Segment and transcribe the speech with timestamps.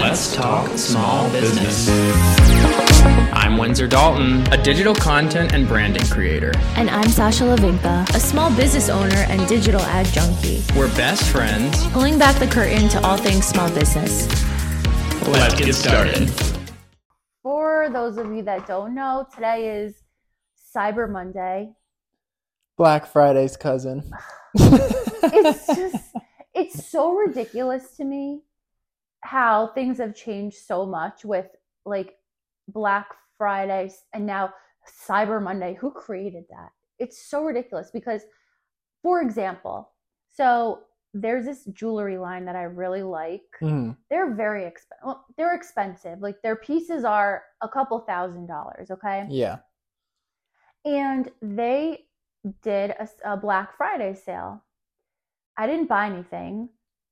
[0.00, 1.88] Let's talk small business.
[3.32, 6.52] I'm Windsor Dalton, a digital content and branding creator.
[6.76, 10.62] And I'm Sasha Lavinka, a small business owner and digital ad junkie.
[10.76, 14.28] We're best friends, pulling back the curtain to all things small business.
[15.26, 16.30] Let's get started.
[17.42, 20.04] For those of you that don't know, today is
[20.74, 21.72] Cyber Monday.
[22.76, 24.08] Black Friday's cousin.
[24.54, 26.14] it's just,
[26.54, 28.42] it's so ridiculous to me
[29.28, 31.48] how things have changed so much with
[31.84, 32.14] like
[32.68, 34.54] Black Friday and now
[35.06, 35.76] Cyber Monday.
[35.78, 36.70] Who created that?
[36.98, 38.22] It's so ridiculous because,
[39.02, 39.92] for example,
[40.32, 40.80] so
[41.12, 43.42] there's this jewelry line that I really like.
[43.60, 43.98] Mm.
[44.08, 45.04] They're very expensive.
[45.04, 46.20] Well, they're expensive.
[46.22, 48.90] Like their pieces are a couple thousand dollars.
[48.90, 49.26] Okay.
[49.28, 49.58] Yeah.
[50.86, 52.06] And they
[52.62, 54.64] did a, a Black Friday sale.
[55.58, 56.70] I didn't buy anything.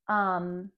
[0.09, 0.71] Um,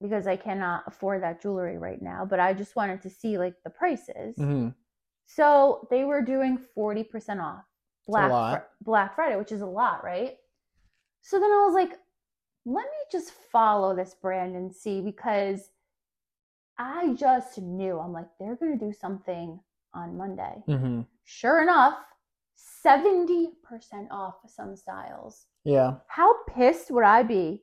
[0.00, 3.54] because I cannot afford that jewelry right now, but I just wanted to see like
[3.64, 4.36] the prices.
[4.38, 4.68] Mm-hmm.
[5.26, 7.64] So they were doing 40% off
[8.06, 10.36] Black, Fr- Black Friday, which is a lot, right?
[11.22, 11.98] So then I was like,
[12.66, 15.70] let me just follow this brand and see because
[16.78, 19.60] I just knew I'm like, they're going to do something
[19.94, 20.62] on Monday.
[20.68, 21.02] Mm-hmm.
[21.24, 21.98] Sure enough,
[22.84, 23.48] 70%
[24.10, 25.46] off some styles.
[25.64, 25.94] Yeah.
[26.08, 27.62] How pissed would I be?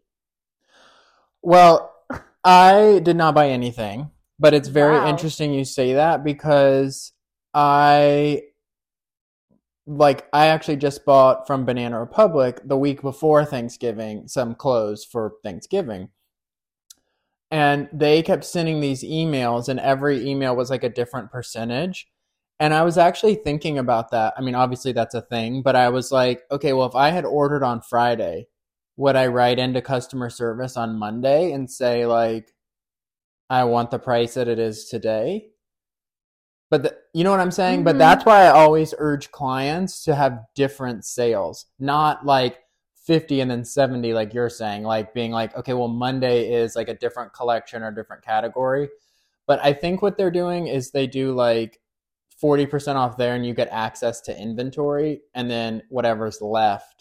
[1.41, 1.93] Well,
[2.43, 5.07] I did not buy anything, but it's very Wow.
[5.07, 7.13] interesting you say that because
[7.53, 8.43] I
[9.87, 15.33] like I actually just bought from Banana Republic the week before Thanksgiving some clothes for
[15.43, 16.09] Thanksgiving.
[17.49, 22.07] And they kept sending these emails and every email was like a different percentage.
[22.59, 24.33] And I was actually thinking about that.
[24.37, 27.25] I mean, obviously that's a thing, but I was like, okay, well if I had
[27.25, 28.47] ordered on Friday,
[28.97, 32.53] would I write into customer service on Monday and say like
[33.49, 35.47] I want the price that it is today?
[36.69, 37.83] But the, you know what I'm saying?
[37.83, 37.99] But Mhm.
[37.99, 42.59] that's why I always urge clients to have different sales, not like
[42.95, 46.87] 50 and then 70 like you're saying, like being like okay, well Monday is like
[46.87, 48.89] a different collection or different category.
[49.47, 51.81] But I think what they're doing is they do like
[52.41, 57.00] 40% off there and you get access to inventory and then whatever's left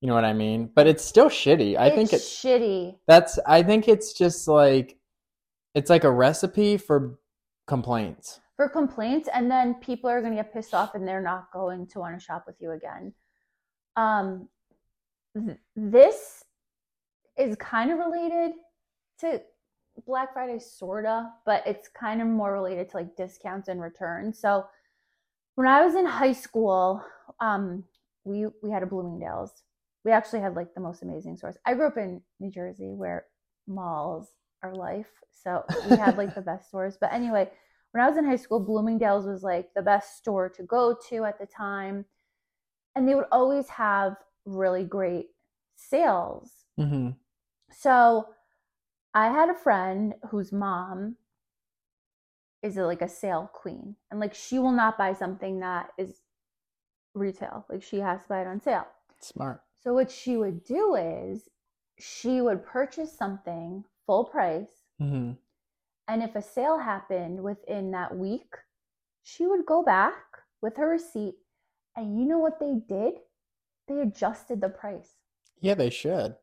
[0.00, 0.70] you know what I mean?
[0.74, 1.76] But it's still shitty.
[1.76, 2.96] I think it's it's shitty.
[3.06, 4.98] that's I think it's just like
[5.74, 7.18] it's like a recipe for
[7.66, 8.40] complaints.
[8.56, 11.86] for complaints and then people are going to get pissed off and they're not going
[11.88, 13.12] to want to shop with you again
[13.96, 14.46] um
[15.34, 16.44] th- this
[17.38, 18.52] is kind of related
[19.18, 19.40] to
[20.06, 24.64] black friday sorta but it's kind of more related to like discounts and returns so
[25.56, 27.02] when i was in high school
[27.40, 27.82] um
[28.24, 29.63] we we had a bloomingdale's
[30.04, 33.26] we actually had like the most amazing stores i grew up in new jersey where
[33.66, 34.28] malls
[34.62, 35.10] are life
[35.42, 37.48] so we had like the best stores but anyway
[37.94, 41.24] when I was in high school, Bloomingdale's was like the best store to go to
[41.24, 42.06] at the time.
[42.96, 45.26] And they would always have really great
[45.76, 46.50] sales.
[46.78, 47.10] Mm-hmm.
[47.70, 48.26] So
[49.14, 51.14] I had a friend whose mom
[52.64, 53.94] is like a sale queen.
[54.10, 56.20] And like she will not buy something that is
[57.14, 57.64] retail.
[57.70, 58.88] Like she has to buy it on sale.
[59.20, 59.60] Smart.
[59.84, 61.48] So what she would do is
[61.98, 65.32] she would purchase something full price Mm-hmm.
[66.06, 68.54] And if a sale happened within that week,
[69.24, 70.14] she would go back
[70.62, 71.34] with her receipt.
[71.96, 73.14] And you know what they did?
[73.88, 75.16] They adjusted the price,
[75.60, 76.36] Yeah, they should.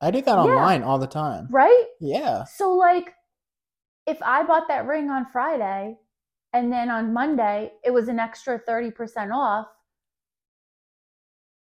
[0.00, 0.40] I do that Yeah.
[0.40, 1.48] online all the time.
[1.50, 1.84] right?
[2.00, 2.44] Yeah.
[2.44, 3.14] So, like,
[4.06, 5.98] if I bought that ring on Friday
[6.54, 9.66] and then on Monday it was an extra 30% off,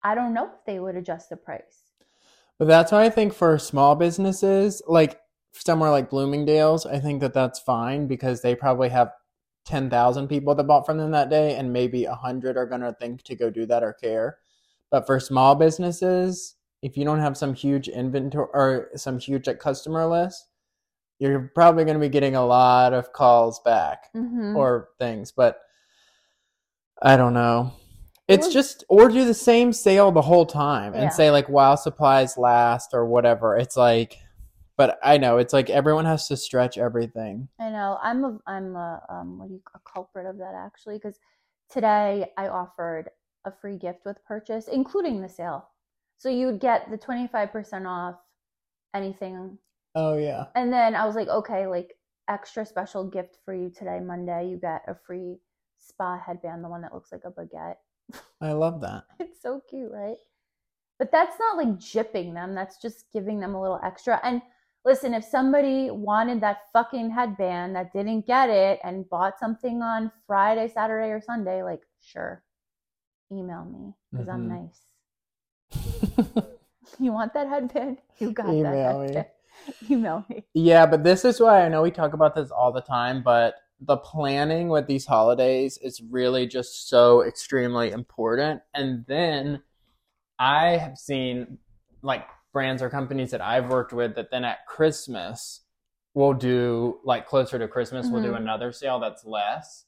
[0.04, 1.91] I don't know if they would adjust the price.
[2.59, 5.19] But that's why I think for small businesses, like
[5.53, 9.12] somewhere like Bloomingdale's, I think that that's fine because they probably have
[9.66, 13.22] 10,000 people that bought from them that day and maybe 100 are going to think
[13.25, 14.38] to go do that or care.
[14.91, 20.06] But for small businesses, if you don't have some huge inventory or some huge customer
[20.06, 20.47] list,
[21.19, 24.56] you're probably going to be getting a lot of calls back Mm-hmm.
[24.56, 25.32] or things.
[25.32, 25.61] But
[27.00, 27.73] I don't know.
[28.26, 31.03] It's just or do the same sale the whole time Yeah.
[31.03, 33.56] and say like while supplies last or whatever.
[33.56, 34.19] It's like
[34.76, 37.49] but I know it's like everyone has to stretch everything.
[37.61, 37.99] I know.
[38.03, 41.19] I'm a I'm a um what do you a culprit of that actually because
[41.71, 43.11] today I offered
[43.44, 45.69] a free gift with purchase, including the sale.
[46.17, 48.17] So you would get the twenty five percent off
[48.94, 49.59] anything,
[49.94, 50.47] Oh yeah.
[50.55, 51.94] and then I was like, okay, like
[52.29, 54.49] extra special gift for you today, Monday.
[54.49, 55.37] You get a free
[55.79, 57.77] spa headband, the one that looks like a baguette.
[58.41, 59.05] I love that.
[59.21, 60.17] It's so cute, right?
[60.99, 62.55] But that's not like jipping them.
[62.55, 64.21] That's just giving them a little extra.
[64.23, 64.43] And
[64.85, 70.12] listen, if somebody wanted that fucking headband that didn't get it and bought something on
[70.27, 72.43] Friday, Saturday, or Sunday, like, sure,
[73.33, 74.71] email me because I'm Mhm.
[74.71, 74.81] nice.
[77.01, 77.99] You want that headband?
[78.21, 79.91] You got Email that me.
[79.91, 80.45] Email me.
[80.55, 83.56] Yeah, but this is why I know we talk about this all the time, but
[83.86, 88.62] the planning with these holidays is really just so extremely important.
[88.75, 89.62] And then
[90.38, 91.58] I have seen
[92.02, 95.60] like brands or companies that I've worked with that then at Christmas
[96.14, 98.42] will do like closer to Christmas, we'll do mm-hmm.
[98.42, 99.84] another sale that's less.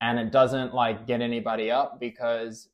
[0.00, 2.68] And it doesn't like get anybody up because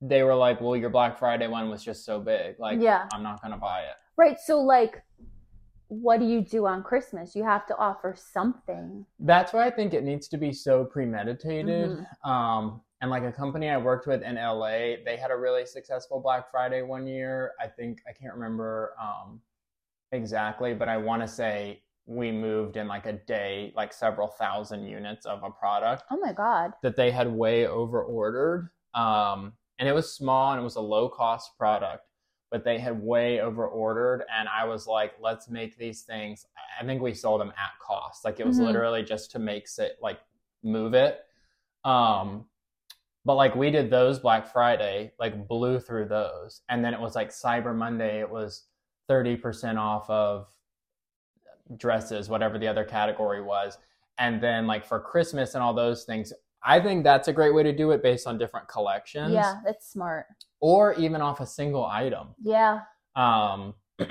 [0.00, 2.58] they were like, well, your Black Friday one was just so big.
[2.58, 3.06] Like, Yeah.
[3.12, 3.94] I'm not going to buy it.
[4.16, 4.36] Right.
[4.44, 5.02] So, like,
[5.88, 7.36] what do you do on Christmas?
[7.36, 9.06] You have to offer something.
[9.18, 11.90] That's why I think it needs to be so premeditated.
[11.90, 12.30] Mm-hmm.
[12.30, 16.20] Um, and like a company I worked with in LA, they had a really successful
[16.20, 17.52] Black Friday one year.
[17.60, 19.40] I think I can't remember um,
[20.12, 24.86] exactly, but I want to say we moved in like a day, like several thousand
[24.86, 26.72] units of a product Oh my God.
[26.82, 28.70] that they had way over ordered.
[28.94, 32.04] Um, and it was small and it was a low cost product,
[32.50, 34.24] but they had way over ordered.
[34.36, 36.46] And I was like, let's make these things.
[36.80, 38.24] I think we sold them at cost.
[38.24, 38.66] Like it was Mhm.
[38.66, 40.20] literally just to make it like
[40.62, 41.24] move it.
[41.84, 42.48] Um,
[43.24, 46.62] but like we did those Black Friday, like blew through those.
[46.68, 48.68] And then it was like Cyber Monday, it was
[49.08, 50.48] 30% off of
[51.76, 53.78] dresses, whatever the other category was.
[54.18, 56.32] And then like for Christmas and all those things,
[56.62, 59.32] I think that's a great way to do it based on different collections.
[59.32, 60.26] Yeah, that's smart.
[60.60, 62.28] Or even off a single item.
[62.42, 62.80] Yeah.
[63.14, 63.74] Um,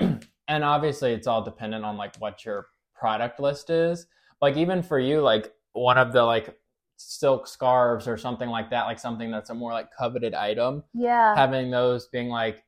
[0.48, 4.06] and obviously it's all dependent on like what your product list is.
[4.40, 6.58] Like even for you, like one of the like
[6.96, 11.34] silk scarves or something like that, like something that's a more like coveted item, Yeah.
[11.34, 12.64] having those being like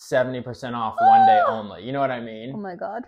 [0.00, 1.50] 70% off one day Ah!
[1.58, 1.82] only.
[1.84, 2.52] You know what I mean?
[2.54, 3.04] oh my God.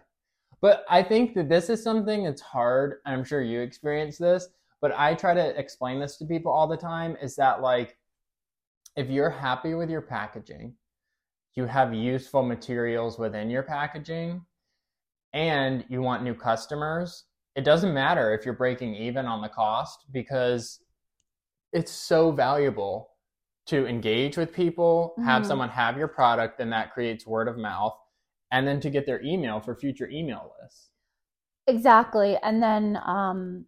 [0.61, 2.97] But I think that this is something that's hard.
[3.07, 4.49] I'm sure you experience this,
[4.83, 7.97] but I try to explain this to people all the time is that like
[8.97, 10.75] if you're happy with your packaging,
[11.55, 14.45] you have useful materials within your packaging,
[15.33, 17.25] and you want new customers,
[17.57, 20.81] it doesn't matter if you're breaking even on the cost because
[21.73, 23.11] it's so valuable
[23.67, 25.47] to engage with people, have Mhm.
[25.47, 27.97] someone have your product, and that creates word of mouth,
[28.51, 30.91] and then to get their email for future email lists.
[31.67, 32.37] Exactly.
[32.39, 33.67] And then um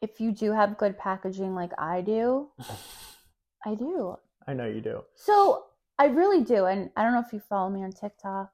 [0.00, 2.52] if you do have good packaging like I do,
[3.66, 4.16] I do.
[4.46, 5.02] I know you do.
[5.14, 5.64] So
[5.98, 6.66] I really do.
[6.66, 8.50] And I don't know if you follow me on TikTok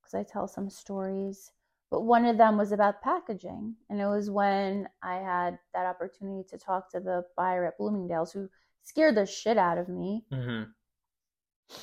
[0.00, 1.52] because I tell some stories,
[1.90, 3.74] but one of them was about packaging.
[3.90, 8.32] And it was when I had that opportunity to talk to the buyer at Bloomingdale's
[8.32, 8.48] who
[8.82, 10.24] scared the shit out of me.
[10.32, 10.70] Mm-hmm.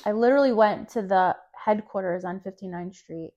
[0.06, 3.32] I literally went to the headquarters on 59th Street,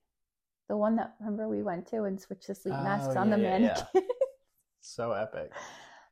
[0.68, 3.38] the one that remember we went to and switched the sleep masks Oh, on the
[3.38, 3.58] yeah, yeah, yeah.
[3.94, 4.02] mannequin.
[4.86, 5.50] So epic.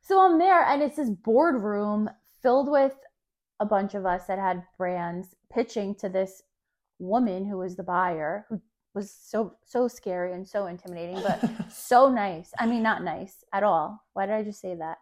[0.01, 2.09] So I'm there, and it's this boardroom
[2.41, 2.95] filled with
[3.63, 6.43] a bunch of us that had brands pitching to this
[6.99, 8.61] woman who was the buyer, who
[8.93, 12.53] was so so scary and so intimidating, but so nice.
[12.59, 14.03] I mean, not nice at all.
[14.13, 14.99] Why did I just say that?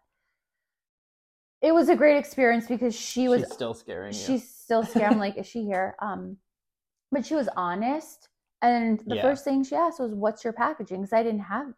[1.62, 4.26] It was a great experience because she was She's still scaring you.
[4.26, 5.14] she's still scared.
[5.14, 5.96] I'm like, is she here?
[6.00, 6.38] Um,
[7.12, 8.30] but she was honest,
[8.62, 9.22] and the Yeah.
[9.22, 11.74] first thing she asked was, "What's your packaging?" Because I didn't have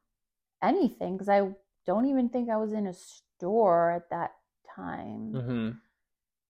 [0.64, 1.16] anything.
[1.18, 1.54] Because I
[1.86, 4.36] don't even think I was in a store at that
[4.75, 5.42] time.
[5.42, 5.83] hmm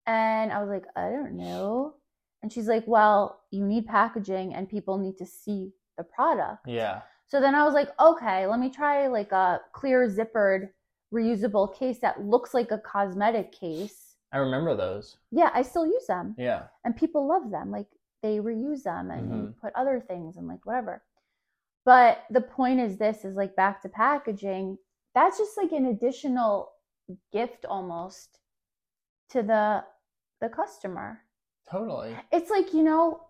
[0.06, 1.96] And I was like, I don't know.
[2.42, 6.68] And she's like, Well, you need packaging, and people need to see the product.
[6.68, 7.02] Yeah.
[7.28, 10.70] So then I was like, okay, let me try like a clear zippered
[11.14, 14.16] reusable case that looks like a cosmetic case.
[14.32, 15.18] I remember those.
[15.32, 16.64] Yeah, I still use them Yeah.
[16.84, 17.72] and people love them.
[17.72, 17.88] Like
[18.22, 19.60] they reuse them and Mhm.
[19.62, 21.04] put other things and like whatever.
[21.86, 24.78] But the point is this is like back to packaging.
[25.16, 26.72] That's just like an additional
[27.32, 28.40] gift almost
[29.30, 29.84] to the
[30.44, 31.22] the customer.
[31.70, 32.16] Totally.
[32.32, 33.22] It's like, you know,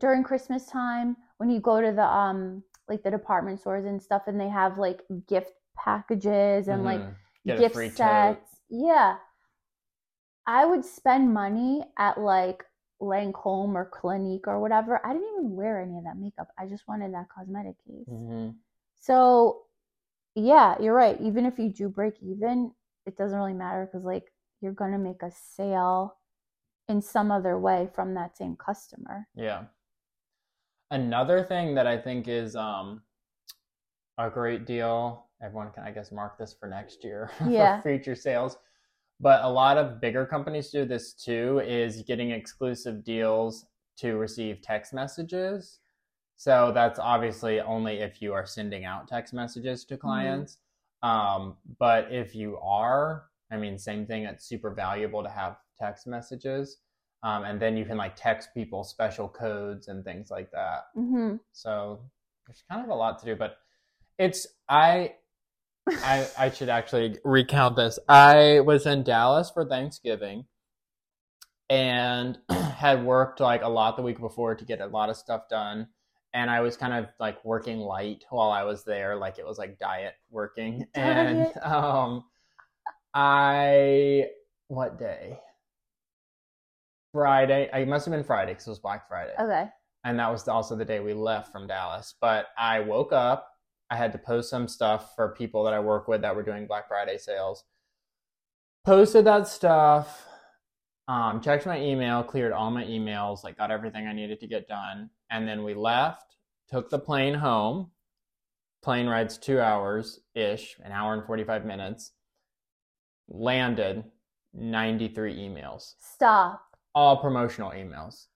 [0.00, 4.22] during Christmas time when you go to the um like the department stores and stuff
[4.26, 7.14] and they have like gift packages and like Mhm.
[7.46, 7.96] Get gift free tote.
[7.96, 8.60] sets.
[8.68, 9.16] Yeah.
[10.46, 12.64] I would spend money at like
[13.00, 15.00] Lancome or Clinique or whatever.
[15.06, 16.48] I didn't even wear any of that makeup.
[16.58, 18.08] I just wanted that cosmetic case.
[18.08, 18.56] Mhm.
[18.98, 19.66] So,
[20.34, 21.20] yeah, you're right.
[21.20, 22.72] Even if you do break even,
[23.06, 26.16] it doesn't really matter because like you're going to make a sale
[26.88, 29.28] in some other way from that same customer.
[29.34, 29.64] Yeah.
[30.90, 33.02] Another thing that I think is um
[34.16, 35.26] a great deal.
[35.40, 37.80] Everyone can, I guess, mark this for next year Yeah.
[37.80, 38.56] for future sales.
[39.20, 41.60] But a lot of bigger companies do this too.
[41.64, 43.66] Is getting exclusive deals
[43.98, 45.80] to receive text messages.
[46.36, 50.58] So that's obviously only if you are sending out text messages to clients.
[51.02, 54.22] Um, but if you are, I mean, same thing.
[54.24, 56.78] It's super valuable to have text messages.
[57.22, 60.84] Um, and then you can like text people special codes and things like that.
[60.94, 62.00] hmm So
[62.46, 63.56] there's kind of a lot to do, but
[64.18, 65.14] it's I
[65.88, 67.98] I I should actually recount this.
[68.08, 70.44] I was in Dallas for Thanksgiving
[71.70, 75.48] and had worked like a lot the week before to get a lot of stuff
[75.48, 75.88] done.
[76.34, 79.58] And I was kind of like working light while I was there, like it was
[79.58, 80.86] like diet working.
[80.94, 82.24] And um
[83.14, 84.26] I
[84.68, 85.40] what day?
[87.12, 87.68] Friday.
[87.72, 89.66] It must have been Friday because it was Black Friday Okay.
[90.04, 92.14] and that was also the day we left from Dallas.
[92.20, 93.48] But I woke up,
[93.90, 96.66] I had to post some stuff for people that I work with that were doing
[96.66, 97.64] Black Friday sales.
[98.84, 100.26] Posted that stuff,
[101.08, 104.68] um, checked my email, cleared all my emails, like got everything I needed to get
[104.68, 106.36] done, and then we left,
[106.70, 107.90] took the plane home.
[108.82, 112.12] Plane ride's two hours ish, an hour and 45 minutes.
[113.28, 114.04] Landed
[114.54, 116.62] 93 emails Stop.
[116.94, 118.26] All promotional emails.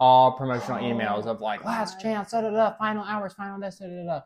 [0.00, 3.78] All promotional Oh, emails of like last chance, da da da, final hours, final this,
[3.78, 4.20] da da da.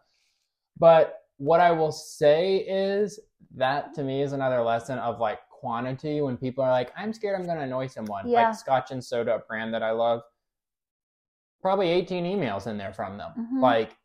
[0.79, 3.21] But what I will say is
[3.55, 7.39] that to me is another lesson of like quantity when people are like, I'm scared
[7.39, 8.27] I'm gonna annoy someone.
[8.29, 8.49] Yeah.
[8.49, 10.23] Like Scotch and Soda, a brand that I love.
[11.61, 13.33] Probably 18 emails in there from them.
[13.39, 13.61] Mhm.
[13.61, 13.97] Like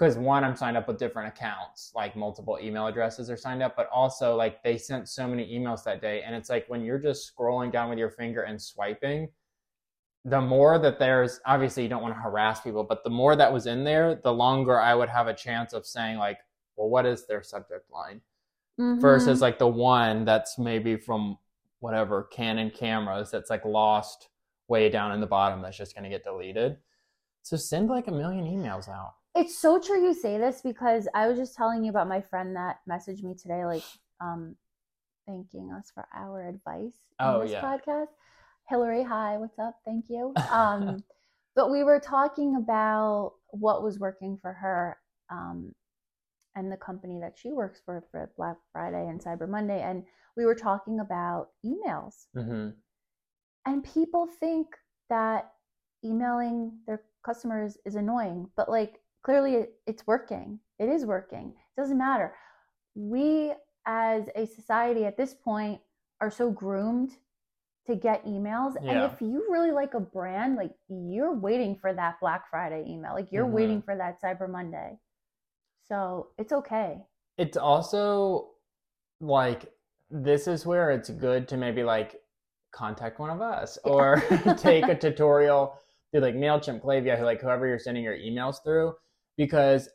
[0.00, 3.76] because one, I'm signed up with different accounts, like multiple email addresses are signed up,
[3.76, 6.22] but also like they sent so many emails that day.
[6.22, 9.28] And it's like when you're just scrolling down with your finger and swiping,
[10.24, 13.52] the more that there's obviously you don't want to harass people, but the more that
[13.52, 16.38] was in there, the longer I would have a chance of saying, like,
[16.76, 18.22] well, what is their subject line?
[18.78, 19.02] Mhm.
[19.02, 21.36] Versus like the one that's maybe from
[21.80, 24.30] whatever Canon cameras that's like lost
[24.66, 26.78] way down in the bottom that's just going to get deleted.
[27.42, 29.16] So send like a million emails out.
[29.34, 32.56] It's so true you say this because I was just telling you about my friend
[32.56, 33.84] that messaged me today, like
[34.20, 34.56] um,
[35.26, 37.62] thanking us for our advice on Oh, this yeah.
[37.62, 38.08] podcast.
[38.68, 39.76] Hillary, hi, what's up?
[39.84, 40.34] Thank you.
[40.50, 41.04] Um,
[41.56, 44.96] but we were talking about what was working for her
[45.30, 45.72] um,
[46.54, 50.04] and the company that she works for for Black Friday and Cyber Monday, and
[50.36, 52.26] we were talking about emails.
[52.36, 52.70] Mm-hmm.
[53.66, 54.68] And people think
[55.08, 55.52] that
[56.04, 60.58] emailing their customers is annoying, but like clearly it's working.
[60.78, 61.54] It is working.
[61.76, 62.34] It doesn't matter.
[62.94, 63.52] We
[63.86, 65.80] as a society at this point
[66.20, 67.12] are so groomed
[67.86, 68.74] to get emails.
[68.82, 68.90] Yeah.
[69.04, 73.14] And if you really like a brand, like you're waiting for that Black Friday email.
[73.14, 73.52] Like you're Mhm.
[73.52, 74.98] waiting for that Cyber Monday.
[75.88, 77.04] So it's okay.
[77.38, 78.50] It's also
[79.20, 79.72] like
[80.10, 82.20] this is where it's good to maybe like
[82.72, 83.92] contact one of us Yeah.
[83.92, 84.16] or
[84.58, 85.74] take a tutorial
[86.10, 88.94] through like MailChimp, Klaviyo, like whoever you're sending your emails through,
[89.40, 89.88] because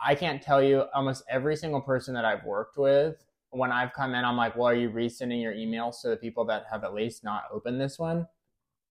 [0.00, 3.16] I can't tell you almost every single person that I've worked with.
[3.50, 6.44] When I've come in, I'm like, well, are you resending your emails to the people
[6.46, 8.28] that have at least not opened this one?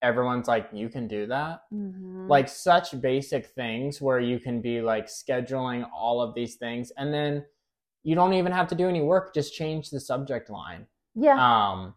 [0.02, 2.28] Everyone's like, you can do that Mhm.
[2.28, 7.12] like such basic things where you can be like scheduling all of these things and
[7.14, 7.44] then
[8.02, 11.36] you don't even have to do any work just change the subject line yeah.
[11.46, 11.94] um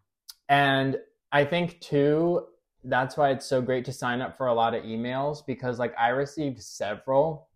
[0.49, 0.97] and
[1.31, 2.45] i think too
[2.85, 5.93] that's why it's so great to sign up for a lot of emails because like
[5.97, 7.49] i received several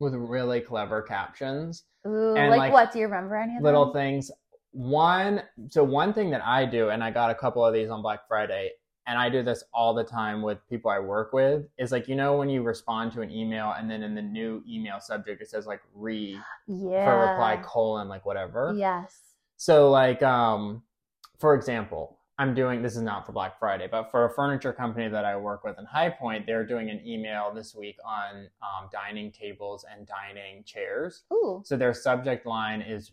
[0.00, 2.92] with really clever captions Ooh, and, like, like, what?
[2.92, 3.94] Do you remember any of little them?
[3.94, 4.30] things.
[4.72, 8.02] One, so one thing that I do, and I got a couple of these on
[8.02, 8.70] Black Friday,
[9.06, 12.14] and I do this all the time with people I work with, is like, you
[12.14, 15.50] know, when you respond to an email and then in the new email subject, it
[15.50, 16.38] says like re
[16.68, 17.04] Yeah.
[17.04, 18.72] for reply colon, like whatever.
[18.76, 19.20] Yes.
[19.56, 20.82] So, like, um,
[21.38, 25.08] for example, I'm doing this is not for Black Friday, but for a furniture company
[25.08, 28.88] that I work with in High Point, they're doing an email this week on um,
[28.90, 31.24] dining tables and dining chairs.
[31.30, 33.12] Ooh, So their subject line is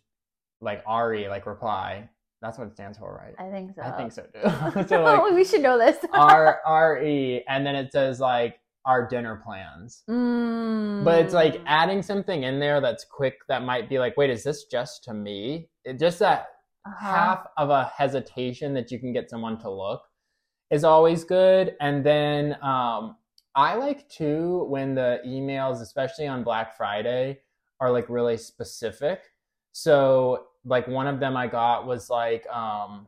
[0.62, 2.08] like RE, like reply.
[2.40, 3.34] That's what it stands for, right?
[3.38, 3.82] I think so.
[3.82, 4.86] I think so too.
[4.88, 5.98] so like we should know this.
[6.10, 10.04] R R E, and then it says like our dinner plans.
[10.08, 11.04] Mm.
[11.04, 14.42] But it's like adding something in there that's quick that might be like, wait, is
[14.42, 15.68] this just to me?
[15.84, 16.46] It, just that
[16.88, 17.14] Uh-huh.
[17.14, 20.02] half of a hesitation that you can get someone to look
[20.70, 21.76] is always good.
[21.80, 23.16] And then um,
[23.54, 27.40] I like too when the emails, especially on Black Friday,
[27.80, 29.22] are like really specific.
[29.72, 33.06] So like one of them I got was like um,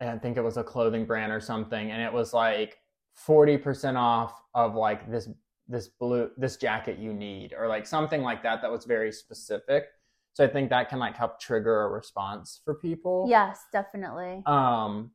[0.00, 2.78] I think it was a clothing brand or something, and it was like
[3.14, 5.28] forty percent off of like this
[5.66, 9.86] this blue this jacket you need or like something like that that was very specific.
[10.34, 13.28] So I think that can like help trigger a response for people.
[13.28, 14.42] Yes, definitely.
[14.46, 15.10] Um,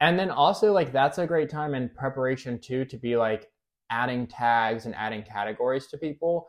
[0.00, 3.50] and then also like that's a great time in preparation too to be like
[3.90, 6.46] adding tags and adding categories to people.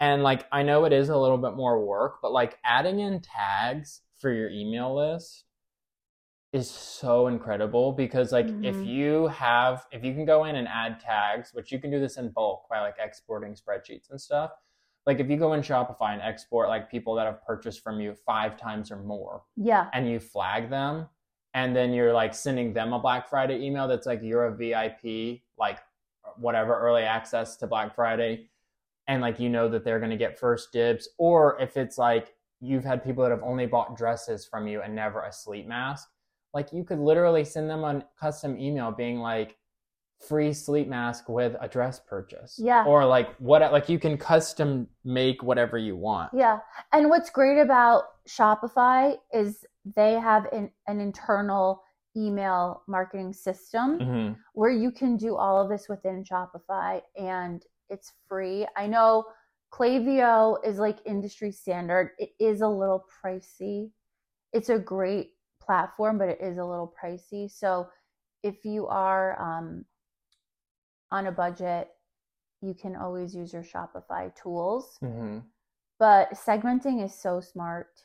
[0.00, 3.20] And like I know it is a little bit more work, but like adding in
[3.20, 5.44] tags for your email list
[6.52, 8.86] is so incredible because like if Mhm.
[8.86, 12.16] you have if you can go in and add tags, which you can do this
[12.16, 14.50] in bulk by like exporting spreadsheets and stuff.
[15.06, 18.14] Like if you go in Shopify and export like people that have purchased from you
[18.14, 19.88] 5 times or more Yeah.
[19.92, 21.08] and you flag them
[21.52, 25.40] and then you're like sending them a Black Friday email that's like you're a VIP
[25.58, 25.78] like
[26.36, 28.48] whatever early access to Black Friday
[29.06, 32.34] and like you know that they're going to get first dibs or if it's like
[32.60, 36.08] you've had people that have only bought dresses from you and never a sleep mask
[36.54, 39.56] like you could literally send them a custom email being like
[40.20, 42.84] free sleep mask with a dress purchase Yeah.
[42.86, 46.60] or like what like you can custom make whatever you want Yeah.
[46.92, 51.82] And what's great about Shopify is they have an, an internal
[52.16, 54.36] email marketing system Mhm.
[54.54, 58.66] where you can do all of this within Shopify and it's free.
[58.76, 59.26] I know
[59.72, 62.12] Klaviyo is like industry standard.
[62.18, 63.90] It is a little pricey.
[64.52, 67.50] It's a great platform, but it is a little pricey.
[67.50, 67.88] So
[68.42, 69.84] if you are um,
[71.14, 71.90] on a budget,
[72.60, 74.98] you can always use your Shopify tools.
[75.00, 75.44] Mhm.
[76.00, 78.04] But segmenting is so smart.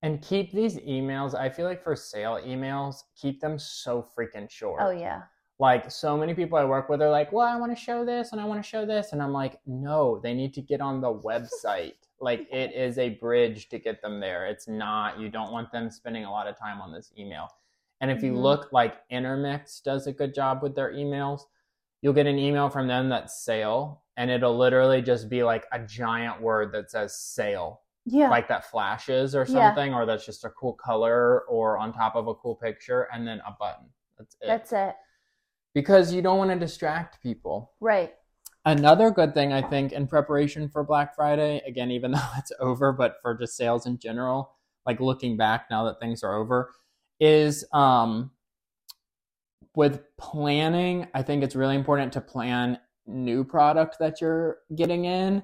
[0.00, 1.34] And keep these emails.
[1.34, 4.80] I feel like for sale emails, keep them so freaking short.
[4.82, 5.24] Oh yeah.
[5.58, 8.32] Like so many people I work with are like, "Well, I want to show this
[8.32, 11.00] and I want to show this," and I'm like, "No, they need to get on
[11.02, 11.94] the website.
[12.20, 14.46] like it is a bridge to get them there.
[14.46, 15.18] It's not.
[15.20, 17.48] You don't want them spending a lot of time on this email."
[18.00, 18.42] And if you Mhm.
[18.42, 21.42] look like Intermix does a good job with their emails,
[22.04, 25.78] you'll get an email from them that's sale, and it'll literally just be like a
[25.78, 28.28] giant word that says sale Yeah.
[28.28, 29.46] like that flashes or Yeah.
[29.46, 33.26] something, or that's just a cool color or on top of a cool picture, and
[33.26, 33.86] then a button.
[34.18, 34.46] That's it.
[34.46, 34.94] That's it.
[35.72, 37.72] because you don't want to distract people.
[37.80, 38.14] Right.
[38.66, 42.92] Another good thing I think in preparation for Black Friday, again, even though it's over,
[42.92, 44.54] but for just sales in general,
[44.86, 46.70] like looking back now that things are over,
[47.18, 48.30] is um
[49.74, 55.42] with planning, I think it's really important to plan new product that you're getting in,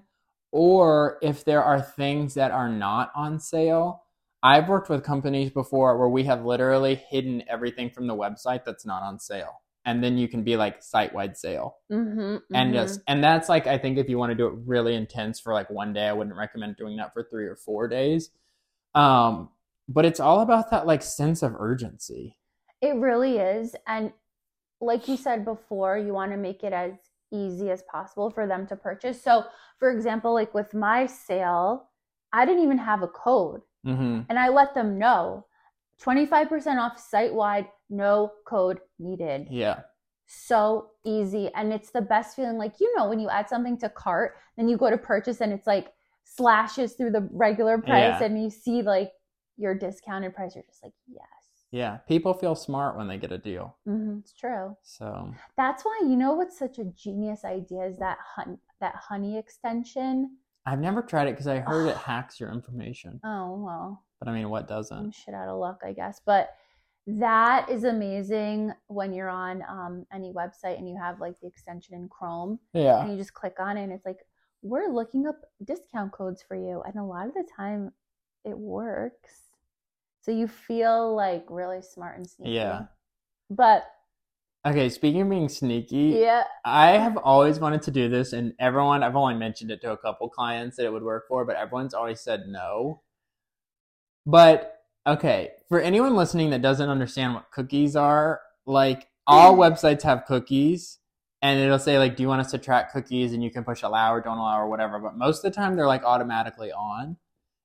[0.53, 4.03] or if there are things that are not on sale.
[4.43, 8.87] I've worked with companies before where we have literally hidden everything from the website that's
[8.87, 9.61] not on sale.
[9.85, 13.66] And then you can be like site wide sale Mm-hmm, and just and that's like
[13.66, 16.12] i think if you want to do it really intense for like one day i
[16.12, 18.31] wouldn't recommend doing that for three or four days
[18.95, 19.49] um
[19.88, 22.37] but it's all about that like sense of urgency
[22.81, 23.75] It really is.
[23.87, 24.12] And
[24.81, 26.93] like you said before, you want to make it as
[27.33, 29.23] easy as possible for them to purchase.
[29.23, 29.45] So,
[29.79, 31.88] for example, like with my sale,
[32.33, 34.21] I didn't even have a code mm-hmm.
[34.29, 35.47] and I let them know
[36.03, 39.49] 25% off site wide, no code needed.
[39.51, 39.81] yeah
[40.27, 41.51] So easy.
[41.55, 42.57] And it's the best feeling.
[42.57, 45.53] Like, you know, when you add something to cart, then you go to purchase and
[45.53, 45.93] it's like
[46.25, 48.25] slashes through the regular price Yeah.
[48.25, 49.11] and you see like
[49.57, 50.55] your discounted price.
[50.55, 51.27] You're just like, yes.
[51.73, 54.77] Yeah people feel smart when they get a deal hmm it's true.
[54.83, 59.39] so That's why you know what's such a genius idea is that hun- that honey
[59.39, 60.37] extension.
[60.67, 64.33] i've never tried it because i heard it hacks your information Oh well, but i
[64.33, 66.21] mean what I'm doesn't shit out of luck, I guess.
[66.25, 66.51] But
[67.07, 71.95] that is amazing when you're on um, any website and you have like the extension
[71.95, 74.19] in Chrome yeah and you just click on it and it's like
[74.63, 77.93] we're looking up discount codes for you, and a lot of the time
[78.45, 79.50] it works.
[80.31, 82.53] So you feel like really smart and sneaky.
[82.53, 82.83] yeah
[83.51, 83.83] But
[84.64, 89.03] okay speaking of being sneaky yeah, I have always wanted to do this, and everyone,
[89.03, 91.93] I've only mentioned it to a couple clients that it would work for, but everyone's
[91.93, 93.03] always said no.
[94.25, 100.27] But okay, for anyone listening that doesn't understand what cookies are, like all websites have
[100.27, 100.99] cookies,
[101.43, 103.33] and it'll say, like, do you want us to track cookies?
[103.33, 105.01] And you can push allow or don't allow or whatever.
[105.01, 107.16] But most of the time, they're like automatically on,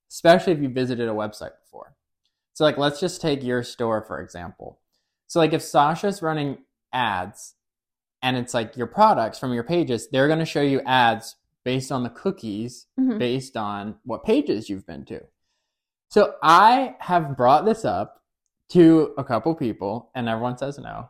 [0.10, 1.93] especially if you visited a website before.
[2.56, 4.80] So, like, let's just take your store, for example.
[5.28, 6.60] So, like, if Sasha's running
[6.94, 7.56] ads
[8.24, 11.91] and it's like your products from your pages, they're going to show you ads based
[11.91, 13.20] on the cookies, Mhm.
[13.20, 15.22] based on what pages you've been to.
[16.10, 18.22] So I have brought this up
[18.70, 21.10] to a couple people, and everyone says no.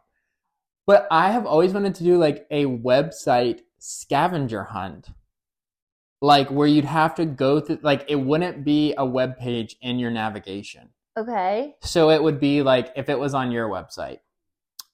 [0.88, 5.10] But I have always wanted to do like a website scavenger hunt.
[6.22, 10.00] Like where you'd have to go through, like it wouldn't be a web page in
[10.00, 10.90] your navigation.
[11.17, 11.75] Okay.
[11.82, 14.19] So it would be like if it was on your website,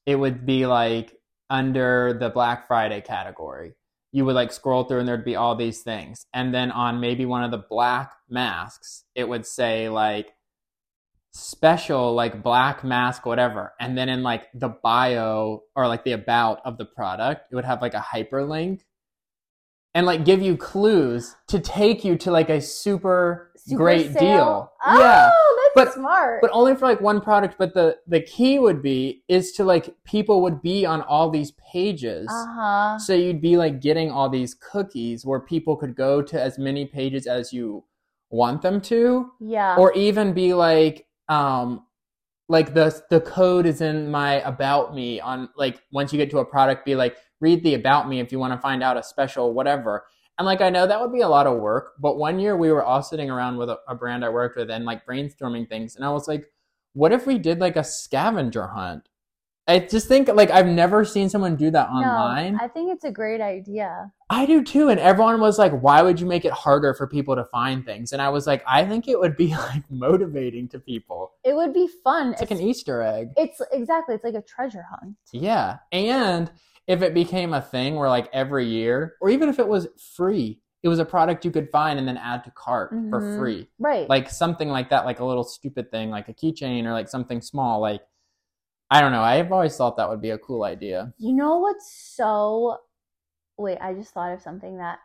[0.06, 1.18] it would be like
[1.50, 3.74] under the Black Friday category.
[4.12, 6.26] You would like scroll through and there'd be all these things.
[6.34, 10.34] And then on maybe one of the black masks, it would say like
[11.34, 16.60] special like black mask whatever and then in like the bio or like the about
[16.66, 18.82] of the product it would have like a hyperlink
[19.94, 24.20] and like give you clues to take you to like a super, Super great sale?
[24.20, 26.42] deal Oh, yeah that's But- smart.
[26.42, 29.96] but only for like one product but the the key would be is to like
[30.04, 33.00] people would be on all these pages uh huh.
[33.00, 36.86] so you'd be like getting all these cookies where people could go to as many
[36.86, 37.84] pages as you
[38.30, 39.76] want them to Yeah.
[39.78, 41.86] or even be like um
[42.50, 46.40] like the the code is in my about me on like once you get to
[46.40, 49.04] a product be like read the about me if you want to find out a
[49.04, 50.04] special whatever
[50.38, 52.72] and like i know that would be a lot of work but one year we
[52.72, 55.96] were all sitting around with a, a brand i worked with and like brainstorming things
[55.96, 56.46] and i was like
[56.94, 59.08] what if we did like a scavenger hunt
[59.68, 63.04] i just think like i've never seen someone do that online No, I think it's
[63.04, 64.12] a great idea.
[64.30, 64.88] I do too.
[64.88, 68.14] And everyone was like, why would you make it harder for people to find things?
[68.14, 71.34] And I was like, I think it would be like motivating to people.
[71.44, 72.32] It would be fun.
[72.32, 73.32] It's like an Easter egg.
[73.36, 74.16] It's exactly.
[74.16, 75.18] It's like a treasure hunt.
[75.34, 75.80] Yeah.
[75.92, 76.50] And
[76.88, 80.60] if it became a thing where like every year, or even if it was free,
[80.84, 83.38] it was a product you could find and then add to cart for Mhm.
[83.38, 83.68] free.
[83.78, 84.10] Right.
[84.10, 87.40] Like something like that, like a little stupid thing, like a keychain or like something
[87.42, 87.80] small.
[87.80, 88.02] Like,
[88.90, 89.22] I don't know.
[89.22, 91.14] I've always thought that would be a cool idea.
[91.18, 92.78] You know what's so
[93.58, 94.98] wait, I just thought of something that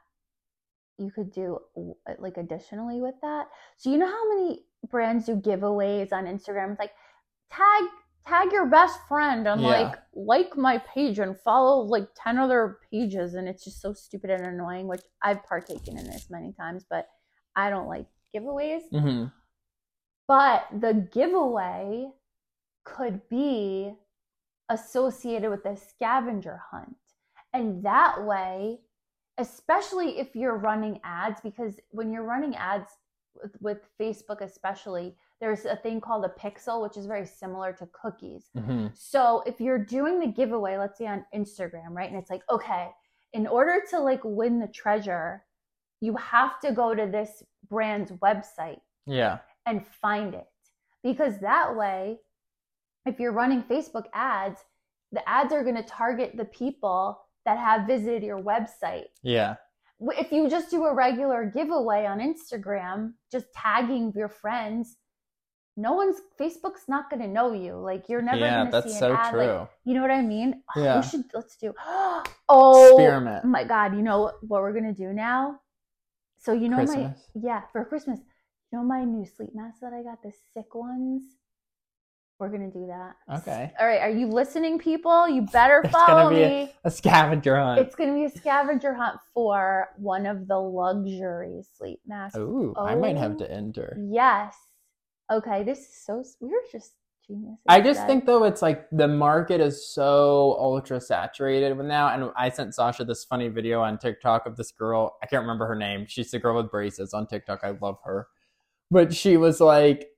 [0.99, 1.59] you could do
[2.19, 3.49] like additionally with that.
[3.77, 6.71] So you know how many brands do giveaways on Instagram?
[6.71, 6.93] It's like
[7.51, 7.85] tag
[8.27, 9.69] tag your best friend and Yeah.
[9.69, 14.31] like like my page and follow like 10 other pages and it's just so stupid
[14.31, 17.09] and annoying, which I've partaken in this many times, but
[17.55, 18.83] I don't like giveaways.
[18.91, 19.27] hmm
[20.29, 22.11] But the giveaway
[22.85, 23.95] could be
[24.69, 26.97] associated with a scavenger hunt.
[27.53, 28.81] And that way,
[29.39, 32.91] especially if you're running ads, because when you're running ads
[33.41, 37.87] with, with Facebook, especially, there's a thing called a pixel, which is very similar to
[37.93, 38.49] cookies.
[38.57, 42.09] hmm So if you're doing the giveaway, let's say on Instagram, right?
[42.11, 42.89] And it's like, okay,
[43.33, 45.45] in order to like win the treasure,
[46.01, 49.39] you have to go to this brand's website Yeah.
[49.67, 50.47] and find it.
[51.03, 52.19] Because that way,
[53.05, 54.61] if you're running Facebook ads,
[55.13, 59.07] the ads are going to target the people that have visited your website.
[59.23, 59.57] Yeah.
[60.01, 64.97] If you just do a regular giveaway on Instagram, just tagging your friends,
[65.77, 67.75] no one's Facebook's not going to know you.
[67.77, 69.33] Like you're never yeah, going to that's see so an ad.
[69.33, 69.47] true.
[69.47, 70.63] Like, you know what I mean?
[70.75, 70.97] Oh, Yeah.
[71.01, 71.73] We should let's do.
[72.49, 73.45] Oh Experiment.
[73.45, 73.95] my god!
[73.97, 75.59] You know what we're gonna do now?
[76.39, 77.19] So you know Christmas.
[77.35, 78.21] my yeah for Christmas.
[78.71, 81.23] You know my new sleep masks that I got, the sick ones.
[82.39, 83.17] We're gonna do that.
[83.39, 83.73] Okay.
[83.81, 85.29] All right, are you listening, people?
[85.29, 86.73] You better follow be a- me.
[86.85, 87.81] A scavenger hunt.
[87.81, 92.39] It's gonna be a scavenger hunt for one of the luxury sleep masks.
[92.39, 93.39] Ooh, I might have Oh.
[93.39, 93.97] to enter.
[94.01, 94.55] Yes.
[95.31, 96.23] Okay, this is so.
[96.41, 96.93] we're just
[97.27, 97.59] geniuses.
[97.69, 102.31] I just think though it's like the market is so ultra saturated with now, and
[102.37, 105.17] I sent Sasha this funny video on TikTok of this girl.
[105.23, 106.07] I can't remember her name.
[106.09, 107.61] She's the girl with braces on TikTok.
[107.63, 108.29] I love her,
[108.91, 110.09] but she was like,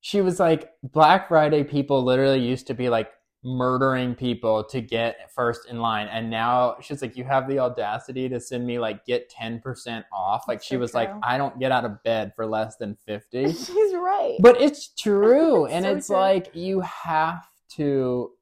[0.00, 3.10] she was like, Black Friday people literally used to be like
[3.42, 8.28] murdering people to get first in line, and now she's like, you have the audacity
[8.28, 10.44] to send me like get ten percent off.
[10.46, 11.10] Like That's she so was like.
[11.22, 13.52] I don't get out of bed for less than fifty.
[13.52, 14.36] she's right.
[14.40, 16.16] but it's true and So it's true.
[16.16, 18.32] like you have to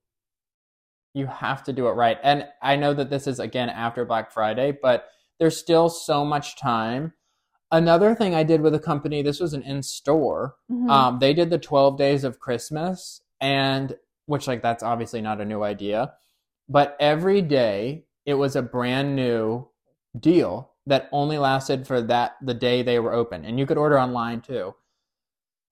[1.14, 4.30] you have to do it right and i know that this is again after black
[4.30, 5.08] friday but
[5.38, 7.12] there's still so much time
[7.72, 10.90] another thing i did with a company this was an in-store Mhm.
[10.90, 13.96] um, they did the 12 days of christmas and
[14.28, 16.12] which like that's obviously not a new idea.
[16.68, 19.68] But every day it was a brand new
[20.20, 23.44] deal that only lasted for that the day they were open.
[23.44, 24.74] And you could order online too.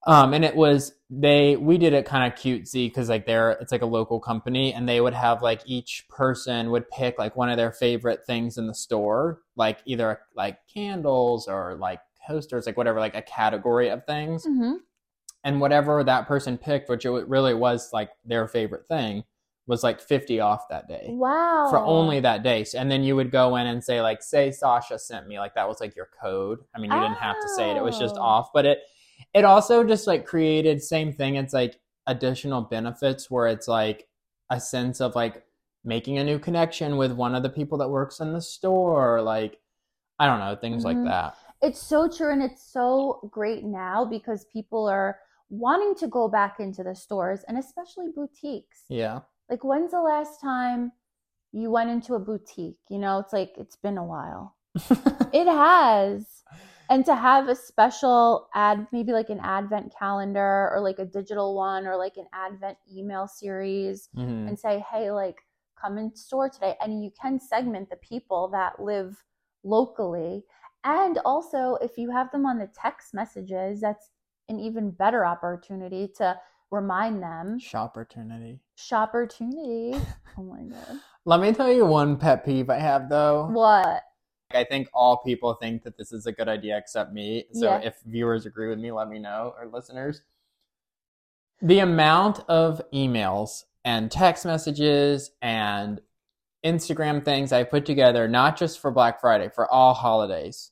[0.07, 3.73] Um, and it was they we did it kind of cutesy because like they're it's
[3.73, 7.51] like a local company and they would have like each person would pick like one
[7.51, 12.77] of their favorite things in the store like either like candles or like coasters like
[12.77, 14.47] whatever like a category of things.
[14.47, 14.77] Mhm.
[15.45, 19.23] And whatever that person picked which it really was like their favorite thing
[19.69, 21.67] was like 50 off that day Wow.
[21.71, 22.65] for only that day.
[22.77, 25.67] And then you would go in and say, like, say Sasha sent me, like that
[25.69, 26.61] was like your code.
[26.73, 28.23] I mean, you didn't have to say it; it was just Oh.
[28.23, 28.51] off.
[28.55, 28.79] But it,
[29.35, 31.35] it also just like created same thing.
[31.35, 34.07] It's like additional benefits where it's like
[34.51, 35.45] a sense of like
[35.85, 39.59] making a new connection with one of the people that works in the store, like
[40.21, 40.87] I don't know, things Mhm.
[40.87, 41.35] like that.
[41.61, 46.61] It's so true and it's so great now because people are wanting to go back
[46.61, 48.85] into the stores and especially boutiques.
[48.89, 50.93] Yeah, Like when's the last time
[51.53, 52.79] you went into a boutique?
[52.89, 54.57] You know, it's like it's been a while.
[55.33, 56.43] It has.
[56.89, 61.55] and to have a special ad, maybe like an advent calendar or like a digital
[61.57, 64.49] one or like an advent email series Mhm.
[64.49, 65.37] and say, hey, like
[65.81, 66.77] come in store today.
[66.81, 69.23] And you can segment the people that live
[69.65, 70.45] locally.
[70.85, 74.11] And also, if you have them on the text messages, that's
[74.49, 76.39] an even better opportunity to
[76.71, 77.59] remind them.
[77.59, 78.61] Shop opportunity.
[78.79, 80.01] Shopportunity.
[80.39, 80.99] Oh my God.
[81.25, 83.47] Let me tell you one pet peeve I have though.
[83.51, 84.03] What?
[84.53, 87.47] I think all people think that this is a good idea except me.
[87.55, 87.81] So Yeah.
[87.81, 90.23] if viewers agree with me, let me know, or listeners.
[91.63, 96.03] The amount of emails and text messages and
[96.63, 100.71] Instagram things I put together, not just for Black Friday, for all holidays,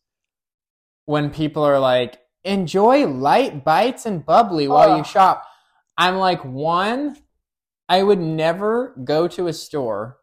[1.07, 5.45] when people are like, enjoy light bites and bubbly while you shop.
[5.97, 7.17] I'm like, one,
[7.89, 10.19] I would never go to a store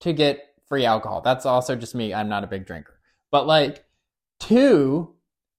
[0.00, 1.20] to get free alcohol.
[1.20, 2.14] That's also just me.
[2.14, 2.98] I'm not a big drinker.
[3.30, 3.84] But like,
[4.38, 5.14] two,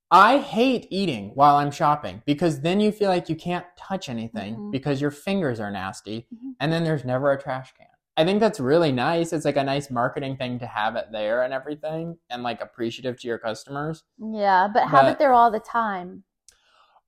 [0.09, 4.55] I hate eating while I'm shopping because then you feel like you can't touch anything
[4.55, 4.71] Mhm.
[4.71, 6.55] because your fingers are nasty Mhm.
[6.59, 7.87] and then there's never a trash can.
[8.21, 9.33] I think that's really nice.
[9.33, 13.19] It's like a nice marketing thing to have it there and everything and like appreciative
[13.21, 14.03] to your customers.
[14.19, 16.23] Yeah, but have But- it there all the time.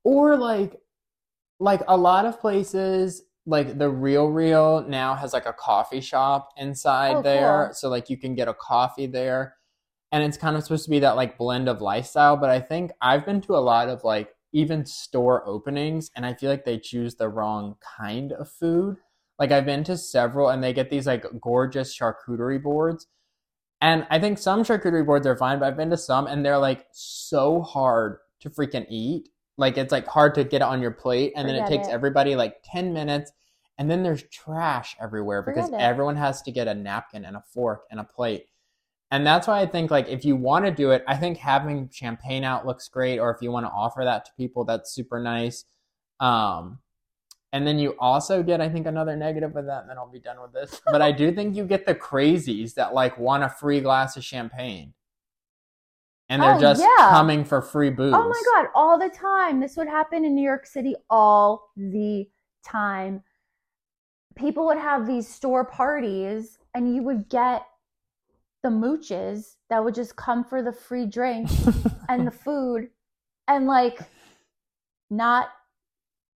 [0.02, 0.80] Or like
[1.60, 7.16] like a lot of places like the RealReal now has like a coffee shop inside
[7.16, 7.74] Oh, there cool.
[7.74, 9.54] so like you can get a coffee there
[10.10, 12.90] and it's kind of supposed to be that like blend of lifestyle but i think
[13.00, 16.78] i've been to a lot of like even store openings and i feel like they
[16.78, 18.96] choose the wrong kind of food
[19.38, 23.06] like i've been to several and they get these like gorgeous charcuterie boards.
[23.80, 26.58] And i think some charcuterie boards are fine but i've been to some and they're
[26.58, 29.28] like so hard to freaking eat.
[29.56, 31.92] Like it's like hard to get on your plate and then it takes it.
[31.92, 33.32] everybody like 10 minutes.
[33.78, 37.84] And then there's trash everywhere because everyone has to get a napkin and a fork
[37.90, 38.46] and a plate.
[39.10, 41.88] And that's why i think like if you want to do it i think having
[41.92, 45.20] champagne out looks great or if you want to offer that to people that's super
[45.20, 45.64] nice.
[46.20, 46.78] Um
[47.54, 50.18] and then you also get i think another negative with that and then i'll be
[50.18, 53.48] done with this but i do think you get the crazies that like want a
[53.48, 54.92] free glass of champagne
[56.28, 57.10] and they're Oh, just yeah.
[57.10, 59.60] coming for free booze Oh my God, all the time.
[59.60, 62.26] This would happen in New York City all the
[62.64, 63.22] time.
[64.34, 67.66] People would have these store parties, and you would get
[68.62, 71.50] the mooches that would just come for the free drink
[72.08, 72.88] and the food
[73.46, 74.00] and like
[75.10, 75.48] not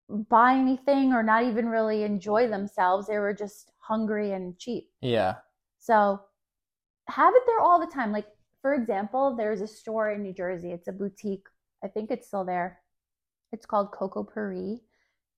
[0.08, 3.06] buy anything or not even really enjoy themselves.
[3.06, 4.90] They were just hungry and cheap.
[5.00, 5.36] yeah
[5.78, 6.20] So
[7.08, 8.12] have it there all the time.
[8.12, 8.26] Like,
[8.62, 10.72] for example, there's a store in New Jersey.
[10.72, 11.46] It's a boutique.
[11.82, 12.80] I think it's still there.
[13.52, 14.80] It's called Coco Pari.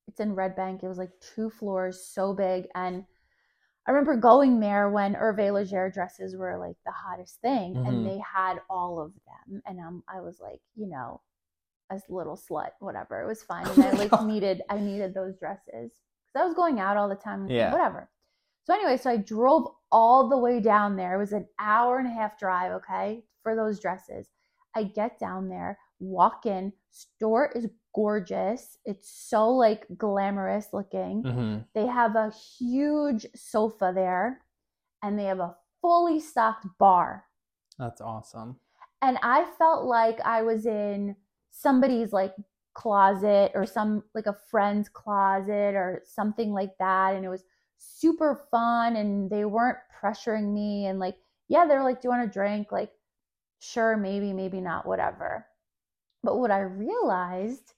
[0.08, 0.82] It's in Red Bank.
[0.82, 2.66] It was like two floors, so big.
[2.74, 3.04] And
[3.86, 7.88] I remember going there when Hervé Leger dresses were like the hottest thing, Mhm.
[7.88, 9.62] and they had all of them.
[9.66, 11.20] And um, I was like, you know,
[11.90, 13.20] as little slut, whatever.
[13.22, 13.66] It was fine.
[13.68, 17.14] And I like needed, I needed those dresses because I was going out all the
[17.14, 17.48] time.
[17.48, 17.72] Yeah.
[17.72, 18.10] Whatever.
[18.64, 21.14] So anyway, so I drove all the way down there.
[21.14, 24.26] It was an hour and a half drive, okay, for those dresses.
[24.74, 28.76] I get down there, walk in, store is gorgeous.
[28.84, 31.22] It's so like glamorous looking.
[31.22, 34.42] hmm They have a huge sofa there
[35.02, 37.24] and they have a fully stocked bar.
[37.78, 38.56] that's awesome
[39.00, 41.14] And I felt like I was in
[41.56, 42.34] somebody's like
[42.74, 47.14] closet or some like a friend's closet or something like that.
[47.14, 47.44] And it was
[47.78, 50.86] super fun and they weren't pressuring me.
[50.86, 51.16] And like,
[51.48, 52.72] yeah, they're like, do you want a drink?
[52.72, 52.92] Like,
[53.60, 55.46] sure, maybe, maybe not, whatever.
[56.22, 57.72] But what I realized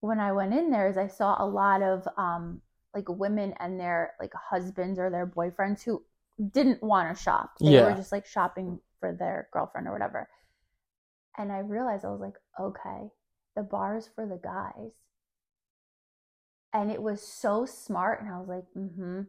[0.00, 2.60] when I went in there is I saw a lot of um
[2.94, 6.02] like women and their like husbands or their boyfriends who
[6.52, 7.52] didn't want to shop.
[7.60, 10.28] They were just like shopping for their girlfriend or whatever.
[11.38, 13.08] And I realized I was like, okay,
[13.56, 14.92] the bar is for the guys.
[16.72, 18.22] And it was so smart.
[18.22, 19.22] And I was like, mm-hmm.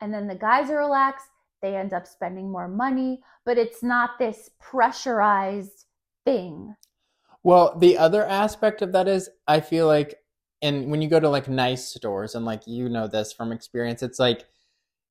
[0.00, 1.28] And then the guys are relaxed.
[1.62, 5.84] They end up spending more money, but it's not this pressurized
[6.24, 6.74] thing.
[7.42, 10.16] Well, the other aspect of that is I feel like
[10.62, 14.02] and when you go to like nice stores and like you know this from experience,
[14.02, 14.44] it's like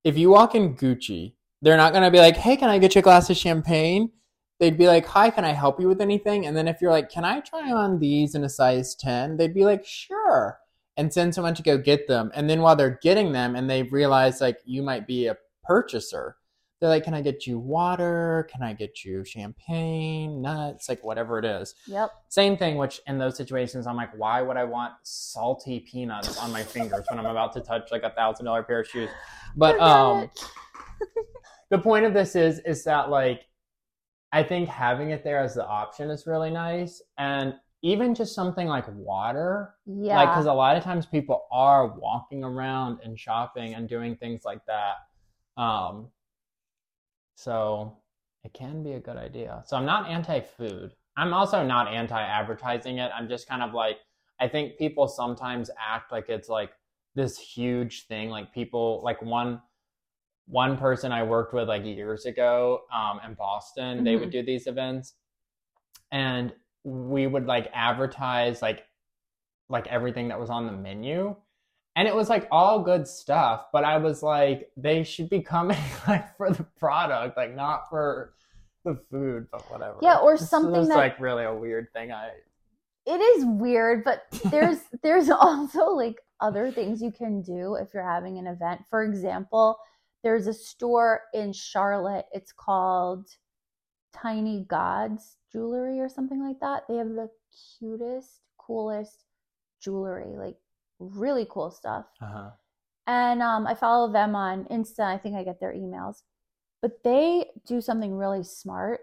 [0.04, 2.96] if you walk in Gucci, they're not going to be like, "Hey, can I get
[2.96, 4.12] you a glass of champagne?"
[4.60, 7.10] They'd be like, "Hi, can I help you with anything?" And then if you're like,
[7.10, 10.60] "Can I try on these in a size 10?" They'd be like, "Sure."
[10.98, 12.30] And send someone to go get them.
[12.36, 16.36] And then while they're getting them and they realize like you might be a purchaser,
[16.80, 18.48] they're like, "Can I get you water?
[18.52, 22.12] Can I get you champagne, nuts, like whatever it is?" Yep.
[22.28, 26.52] Same thing, which in those situations, I'm like, why would I want salty peanuts on
[26.52, 29.10] my fingers when I'm about to touch like a thousand dollar pair of shoes?
[29.56, 30.30] But um,
[31.70, 33.49] the point of this is, is that like,
[34.32, 37.02] I think having it there as the option is really nice.
[37.18, 40.16] And even just something like water, Yeah.
[40.18, 44.44] like because a lot of times people are walking around and shopping and doing things
[44.46, 44.96] like that.
[45.62, 46.10] Um,
[47.36, 47.98] so
[48.44, 49.64] it can be a good idea.
[49.66, 50.94] So I'm not anti-food.
[51.18, 53.12] I'm also not anti-advertising it.
[53.14, 53.98] I'm just kind of like
[54.42, 56.72] I think people sometimes act like it's like
[57.16, 58.30] this huge thing.
[58.30, 59.62] Like people like one
[60.50, 64.68] one person I worked with like years ago um, in Boston, they would do these
[64.68, 65.14] events,
[66.12, 66.52] and
[66.84, 68.84] we would like advertise like
[69.70, 71.36] like everything that was on the menu
[71.96, 75.78] and it was like all good stuff but i was like they should be coming
[76.08, 78.34] like for the product like not for
[78.86, 82.30] the food but whatever Yeah, or something just, that- like really a weird thing i
[83.10, 88.08] it is weird, but there's there's also like other things you can do if you're
[88.08, 88.82] having an event.
[88.90, 89.80] For example,
[90.24, 92.26] there's a store in Charlotte.
[92.32, 93.28] It's called
[94.14, 96.84] Tiny Gods Jewelry or something like that.
[96.88, 97.30] They have the
[97.80, 99.24] cutest, coolest
[99.82, 100.58] jewelry, like
[101.00, 102.06] really cool stuff.
[102.22, 102.52] uh-huh.
[103.08, 105.00] And um, I follow them on Insta.
[105.00, 106.22] I think I get their emails.
[106.82, 109.02] But they do something really smart.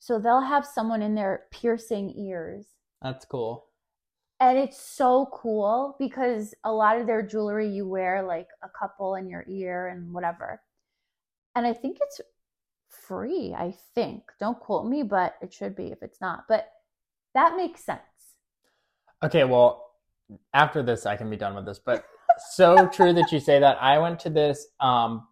[0.00, 2.66] So they'll have someone in there piercing ears.
[3.00, 3.66] that's cool
[4.40, 9.14] And it's so cool because a lot of their jewelry you wear like a couple
[9.14, 10.60] in your ear and whatever.
[11.54, 12.20] And I think it's
[12.88, 14.22] free, I think.
[14.40, 16.44] Don't quote me, but it should be if it's not.
[16.48, 16.68] But
[17.34, 18.00] that makes sense.
[19.24, 19.90] okay well
[20.54, 22.04] after this i can be done with this but
[22.52, 25.26] so true that you say that i went to this um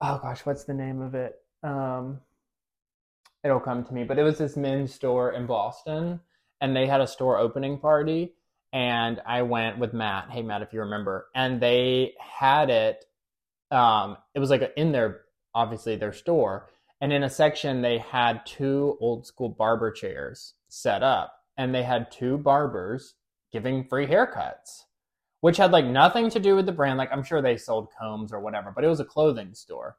[0.00, 2.20] oh gosh what's the name of it um
[3.44, 6.20] it'll come to me but it was this men's store in boston
[6.64, 8.32] and they had a store opening party
[8.72, 10.30] and i went with matt.
[10.30, 11.26] Hey matt if you remember.
[11.34, 13.04] And they had it
[13.70, 15.20] um it was like in their
[15.54, 16.70] obviously their store
[17.02, 21.82] and in a section they had two old school barber chairs set up and they
[21.82, 23.14] had two barbers
[23.52, 24.84] giving free haircuts
[25.42, 26.96] which had like nothing to do with the brand.
[26.96, 29.98] Like i'm sure they sold combs or whatever but it was a clothing store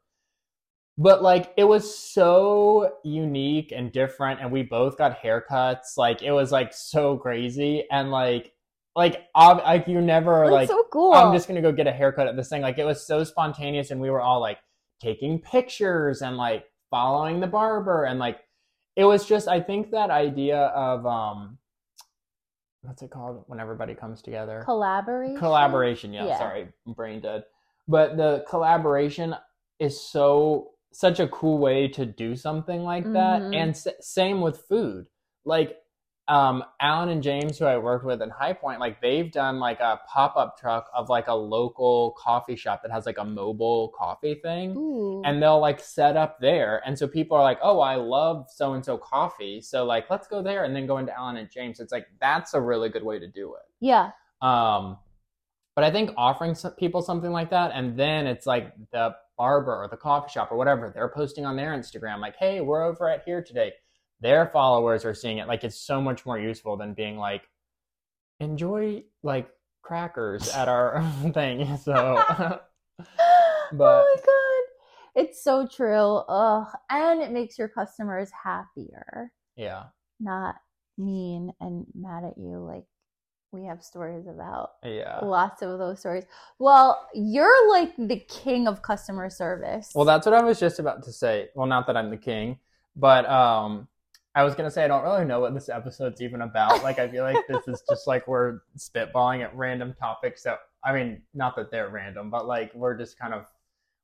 [0.97, 6.31] but like it was so unique and different and we both got haircuts like it
[6.31, 8.55] was like so crazy and like
[8.95, 11.13] like ob- like you never That's like so cool.
[11.13, 12.61] I'm just gonna go get a haircut at this thing.
[12.61, 14.59] Like it was so spontaneous, and we were all like
[15.01, 18.39] taking pictures and like following the barber, and like
[18.95, 19.47] it was just.
[19.47, 21.57] I think that idea of um,
[22.83, 24.61] what's it called when everybody comes together?
[24.63, 25.37] collaboration.
[25.37, 26.13] collaboration.
[26.13, 26.37] Yeah, Yeah.
[26.37, 27.43] sorry, brain dead.
[27.89, 29.35] But the collaboration
[29.77, 33.55] is so such a cool way to do something like that, Mhm.
[33.55, 35.07] and s- same with food.
[35.43, 35.77] Like
[36.27, 39.79] um Alan and James who I worked with in High Point like they've done like
[39.79, 44.33] a pop-up truck of like a local coffee shop that has like a mobile coffee
[44.33, 45.21] thing Ooh.
[45.23, 48.73] and they'll like set up there and so people are like oh I love so
[48.73, 51.79] and so coffee so like let's go there and then go into Alan and James
[51.79, 54.09] it's like that's a really good way to do it yeah.
[54.41, 54.97] um
[55.75, 59.75] but I think offering some people something like that and then it's like the barber
[59.75, 63.09] or the coffee shop or whatever they're posting on their Instagram like hey we're over
[63.09, 63.73] at here today.
[64.21, 67.43] Their followers are seeing it like it's so much more useful than being like
[68.39, 69.49] enjoy like
[69.81, 72.23] crackers at our thing so.
[73.73, 76.21] But- oh my god, it's so true.
[76.29, 79.85] Ugh, and it makes your customers happier, yeah.
[80.19, 80.55] Not
[80.97, 82.59] mean and mad at you.
[82.59, 82.85] Like
[83.55, 86.25] we have stories about yeah lots of those stories.
[86.59, 89.91] Well, you're like the king of customer service.
[89.95, 92.59] well that's what I was just about to say well not that I'm the king
[92.95, 93.87] but um
[94.35, 96.83] I was gonna say I don't really know what this episode's even about.
[96.83, 100.93] Like I feel like this is just like we're spitballing at random topics that I
[100.93, 103.45] mean, not that they're random, but like we're just kind of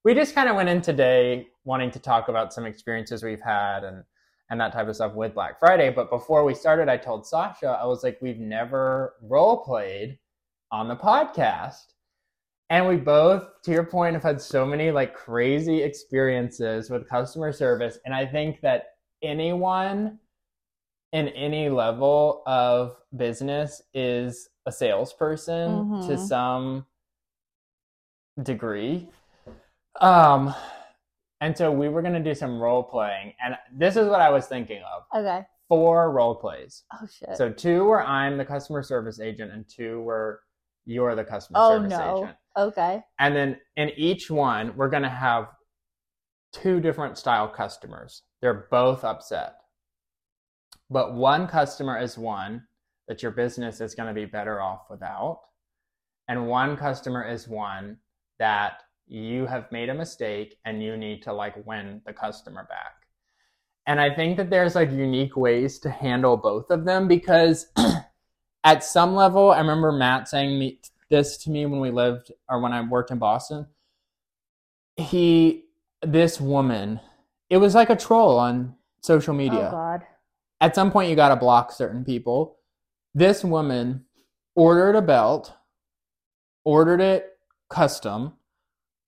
[0.04, 3.84] we just kind of went in today wanting to talk about some experiences we've had
[3.84, 4.04] and
[4.52, 5.90] and that type of stuff with Black Friday.
[5.90, 10.20] But before we started, I told Sasha, I was like, we've never role played
[10.72, 11.94] on the podcast.
[12.70, 17.54] And we both, to your point, have had so many like crazy experiences with customer
[17.54, 17.98] service.
[18.06, 20.20] And I think that anyone
[21.14, 26.20] in any level of business is a salesperson to Mhm.
[26.20, 26.86] some
[28.44, 29.10] degree.
[30.00, 30.54] Um,
[31.42, 33.34] and so we were going to do some role playing.
[33.44, 35.42] And this is what I was thinking of okay.
[35.68, 36.84] four role plays.
[36.94, 37.36] Oh shit.
[37.36, 40.40] So two where I'm the customer service agent, and two where
[40.86, 42.18] you're the customer oh service no.
[42.18, 42.38] agent.
[42.58, 43.02] Okay.
[43.20, 45.48] And then in each one, we're going to have
[46.54, 48.22] two different style customers.
[48.42, 49.56] They're both upset.
[50.92, 52.64] But one customer is one
[53.08, 55.42] that your business is going to be better off without.
[56.28, 57.98] And one customer is one
[58.38, 63.06] that you have made a mistake and you need to like win the customer back.
[63.86, 67.68] And I think that there's like unique ways to handle both of them because
[68.64, 72.62] at some level, I remember Matt saying me, this to me when we lived or
[72.62, 73.68] when I worked in Boston.
[74.96, 75.66] He,
[76.02, 77.02] this woman,
[77.50, 80.04] it was like a troll on social media Oh God.
[80.62, 82.60] at some point you got to block certain people.
[83.14, 84.06] This woman
[84.56, 85.54] ordered a belt,
[86.64, 87.38] ordered it
[87.70, 88.36] custom,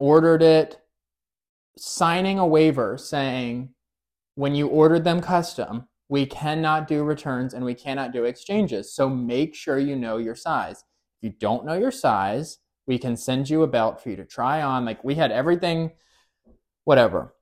[0.03, 0.81] ordered it
[1.77, 3.69] signing a waiver saying
[4.35, 8.93] when you ordered them custom, we cannot do returns and we cannot do exchanges.
[8.93, 10.83] So make sure you know your size.
[11.21, 14.25] If you don't know your size, we can send you a belt for you to
[14.25, 14.83] try on.
[14.83, 15.91] Like we had everything,
[16.83, 17.33] whatever.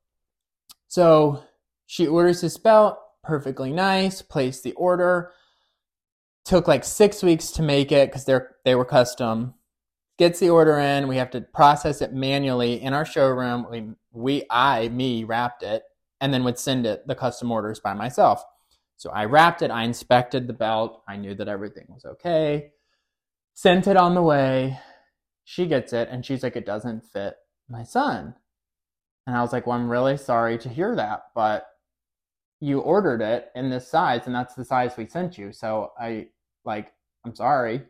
[0.88, 1.44] So
[1.88, 5.32] she orders this belt, perfectly nice, placed the order.
[6.46, 9.56] Took like six weeks to make it because they're they were custom.
[10.18, 13.66] Gets the order in, we have to process it manually in our showroom.
[13.70, 15.84] We we I me wrapped it
[16.20, 18.44] and then would send it the custom orders by myself.
[18.98, 22.72] So I wrapped it, I inspected the belt, I knew that everything was okay.
[23.56, 24.80] Sent it on the way.
[25.44, 27.34] She gets it and she's like, it doesn't fit
[27.68, 28.36] my son.
[29.26, 31.66] And I was like, well, I'm really sorry to hear that, but
[32.60, 35.52] you ordered it in this size and that's the size we sent you.
[35.52, 36.28] So I
[36.64, 36.94] like,
[37.26, 37.82] I'm sorry.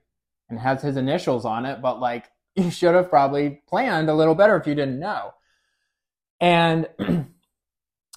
[0.51, 4.35] And has his initials on it, but like, you should have probably planned a little
[4.35, 5.31] better if you didn't know.
[6.41, 6.89] And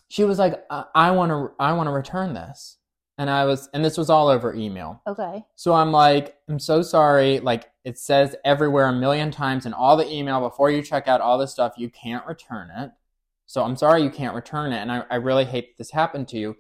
[0.09, 2.79] she was like, I- want to, I want to return this.
[3.17, 5.01] And I was, and this was all over email.
[5.07, 5.45] Okay.
[5.55, 7.39] So I'm like, I'm so sorry.
[7.39, 11.21] Like it says everywhere a million times in all the email before you check out
[11.21, 12.91] all this stuff, you can't return it.
[13.47, 14.79] So I'm sorry you can't return it.
[14.79, 16.57] And I, I really hate this happened to you.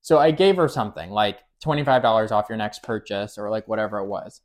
[0.00, 4.06] So I gave her something like $25 off your next purchase or like whatever it
[4.06, 4.40] was.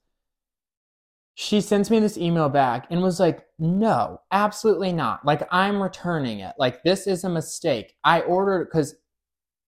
[1.35, 5.25] She sends me this email back and was like, no, absolutely not.
[5.25, 6.53] Like I'm returning it.
[6.59, 7.95] Like this is a mistake.
[8.03, 8.95] I ordered because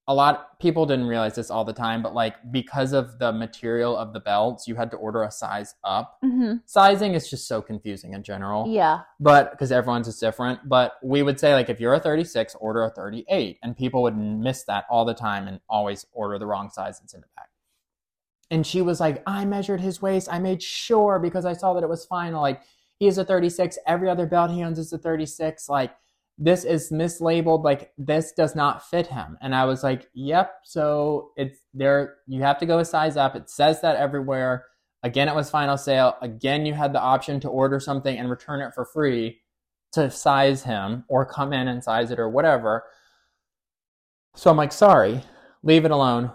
[0.07, 3.97] a lot people didn't realize this all the time, but like because of the material
[3.97, 6.19] of the belts, you had to order a size up.
[6.23, 6.57] Mm-hmm.
[6.67, 8.99] Sizing is just so confusing in general Yeah.
[9.19, 12.83] but because everyone's is different but we would say like if you're a 36 order
[12.83, 16.69] a 38 and people would miss that all the time and always order the wrong
[16.69, 17.49] size and send it back
[18.51, 20.27] and she was like i measured his waist.
[20.31, 22.33] I made sure because i saw that it was fine.
[22.33, 22.61] Like
[22.99, 25.95] he is a 36 every other belt he owns is a 36 like
[26.37, 27.63] this is mislabeled.
[27.63, 29.37] Like this does not fit him.
[29.41, 30.55] And i was like yep.
[30.63, 32.15] So it's there.
[32.27, 33.35] You have to go a size up.
[33.35, 34.65] It says that everywhere.
[35.03, 36.17] Again, it was final sale.
[36.21, 39.39] Again, you had the option to order something and return it for free
[39.93, 42.83] to size him or come in and size it or whatever.
[44.35, 45.21] So I'm like, sorry,
[45.63, 46.31] leave it alone.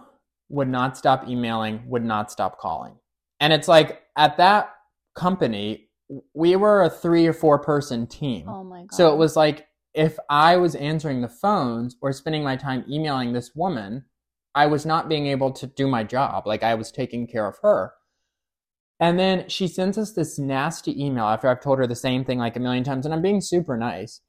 [0.51, 2.94] Would not stop emailing, would not stop calling.
[3.40, 4.74] And it's like at that
[5.14, 5.88] company,
[6.34, 8.48] we were a three or four person team.
[8.48, 8.92] Oh my god.
[8.92, 13.32] So it was like if I was answering the phones or spending my time emailing
[13.32, 14.05] this woman,
[14.55, 16.46] I was not being able to do my job.
[16.46, 17.92] Like I was taking care of her.
[18.98, 22.38] And then she sends us this nasty email after I've told her the same thing
[22.38, 24.20] like a million times, and I'm being super nice.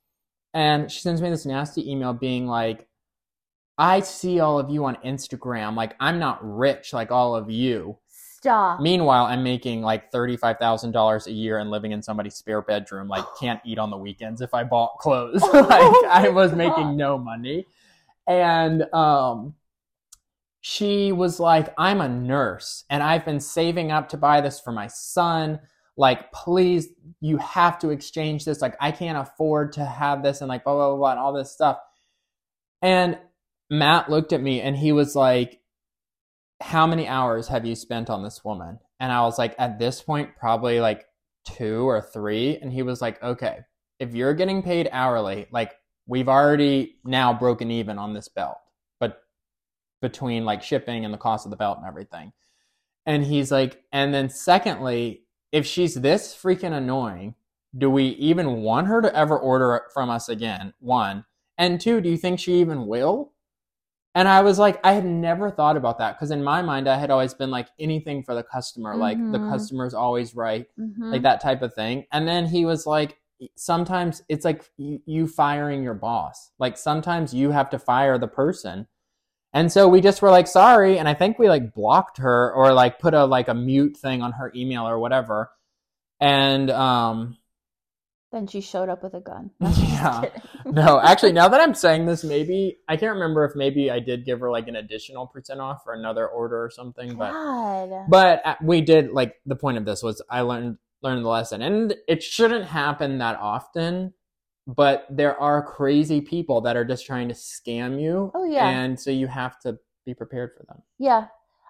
[0.53, 2.88] And she sends me this nasty email being like,
[3.82, 5.75] I see all of you on Instagram.
[5.75, 7.97] Like, I'm not rich like all of you.
[8.07, 8.79] Stop.
[8.79, 13.07] Meanwhile, I'm making like $35,000 a year and living in somebody's spare bedroom.
[13.07, 15.41] Like, can't eat on the weekends if I bought clothes.
[15.43, 17.65] Oh like, I was my making no money.
[18.27, 19.55] And, um,
[20.63, 24.71] she was like, I'm a nurse and I've been saving up to buy this for
[24.71, 25.59] my son.
[25.97, 28.61] Like, please, you have to exchange this.
[28.61, 31.34] Like, I can't afford to have this and like blah, blah, blah, blah, and all
[31.34, 31.79] this stuff.
[32.84, 33.17] And
[33.72, 35.61] Matt looked at me and he was like,
[36.61, 38.80] How many hours have you spent on this woman?
[38.99, 41.05] And I was like, At this point, probably like
[41.45, 42.57] two or three.
[42.57, 43.59] And he was like, Okay,
[43.97, 45.74] if you're getting paid hourly, like,
[46.05, 48.57] we've already now broken even on this belt,
[48.99, 49.22] but
[50.01, 52.34] between like shipping and the cost of the belt and everything.
[53.05, 57.36] And he's like, and then secondly, if she's this freaking annoying,
[57.78, 60.74] do we even want her to ever order from us again?
[60.80, 61.26] One.
[61.57, 63.32] And two, do you think she even will?
[64.14, 66.97] And I was like, I had never thought about that because in my mind, I
[66.97, 69.47] had always been like anything for the customer, like the Mhm.
[69.47, 71.12] customer's always right Mhm.
[71.14, 72.05] like that type of thing.
[72.12, 73.20] And then he was like,
[73.55, 76.51] sometimes it's like you firing your boss.
[76.59, 78.88] Like sometimes you have to fire the person.
[79.53, 80.97] And so we just were like, sorry.
[80.99, 84.22] And I think we like blocked her or like put a like a mute thing
[84.22, 85.51] on her email or whatever.
[86.20, 87.38] And um
[88.32, 89.51] Then she showed up with a gun.
[89.59, 90.23] Yeah.
[90.65, 94.25] No, actually now that I'm saying this, maybe I can't remember if maybe I did
[94.25, 98.05] give her like an additional percent off for another order or something, but God.
[98.09, 101.61] but uh, we did like the point of this was I learned learned the lesson,
[101.63, 104.13] and it shouldn't happen that often.
[104.67, 108.32] but there are crazy people that are just trying to scam you.
[108.36, 108.69] Oh, yeah.
[108.69, 110.84] And so you have to be prepared for them.
[110.99, 111.25] Yeah.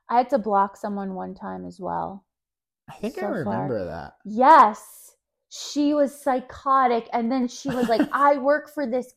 [0.10, 2.26] I had to block someone one time as well.
[2.90, 3.34] I think I So far.
[3.34, 4.16] remember that.
[4.26, 5.01] Yes.
[5.52, 7.10] She was psychotic.
[7.14, 9.14] And then she was like, I work for this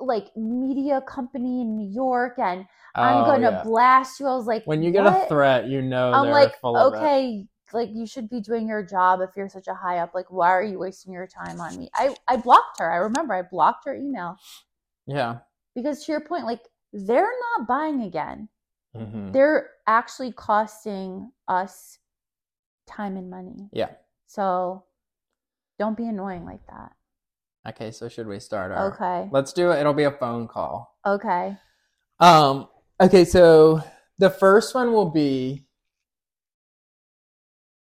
[0.00, 2.66] like media company in New York and
[3.02, 3.62] I'm Oh, gonna yeah.
[3.64, 4.26] blast you.
[4.26, 7.90] I was like, When you get "What?" a threat, you know I'm like, okay, like
[7.94, 10.14] you should be doing your job if you're such a high up.
[10.14, 11.90] Like, why are you wasting your time on me?
[11.94, 12.92] I, I blocked her.
[12.92, 14.36] I remember I blocked her email
[15.06, 15.38] Yeah.
[15.74, 16.62] because to your point, like
[16.92, 18.48] they're not buying again.
[18.94, 21.98] hmm They're actually costing us
[22.86, 23.70] time and money.
[23.72, 23.90] Yeah.
[24.26, 24.84] So
[25.78, 26.92] don't be annoying like that.
[27.68, 29.28] Okay, so should we start our Okay.
[29.32, 29.80] Let's do it.
[29.80, 30.96] It'll be a phone call.
[31.06, 31.56] Okay.
[32.20, 32.68] Um
[33.00, 33.82] okay, so
[34.18, 35.66] the first one will be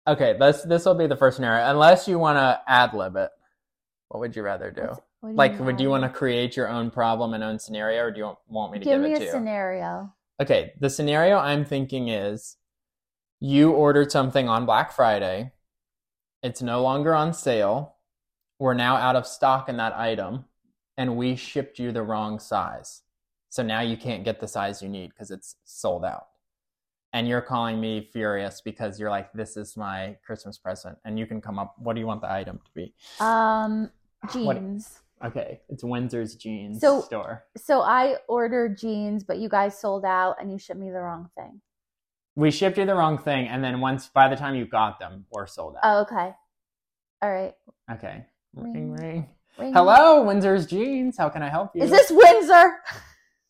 [0.07, 1.69] Okay, this this will be the first scenario.
[1.69, 3.29] Unless you want to ad lib it.
[4.07, 4.81] What would you rather do?
[4.81, 7.59] What's- what do like mean would you want to create your own problem and own
[7.59, 9.31] scenario or do you want, want me to Give give, me it a to you?
[9.31, 10.13] scenario.
[10.41, 12.55] Okay, the scenario I'm thinking is
[13.41, 15.51] you ordered something on Black Friday.
[16.41, 17.95] It's no longer on sale.
[18.59, 20.45] We're now out of stock in that item,
[20.97, 23.01] and we shipped you the wrong size.
[23.49, 26.27] So now you can't get the size you need because it's sold out.
[27.11, 30.97] And you're calling me furious because you're like, this is my Christmas present.
[31.05, 32.93] And you can come up, what do you want the item to be?
[33.19, 33.89] Um,
[34.35, 35.01] What- jeans.
[35.25, 37.45] Okay, it's Windsor's Jeans So- store.
[37.57, 41.29] So I ordered jeans, but you guys sold out and you shipped me the wrong
[41.35, 41.59] thing.
[42.39, 45.25] We shipped you the wrong thing, and then once by the time you got them,
[45.29, 45.81] we're sold out.
[45.83, 46.33] Oh, okay.
[47.21, 47.53] All right.
[47.91, 48.23] Okay.
[48.55, 48.73] Ring.
[48.73, 49.29] Ring ring.
[49.57, 49.73] Ring.
[49.73, 51.17] Hello, Windsor's Jeans.
[51.17, 51.83] How can I help you?
[51.83, 52.77] Is this Windsor?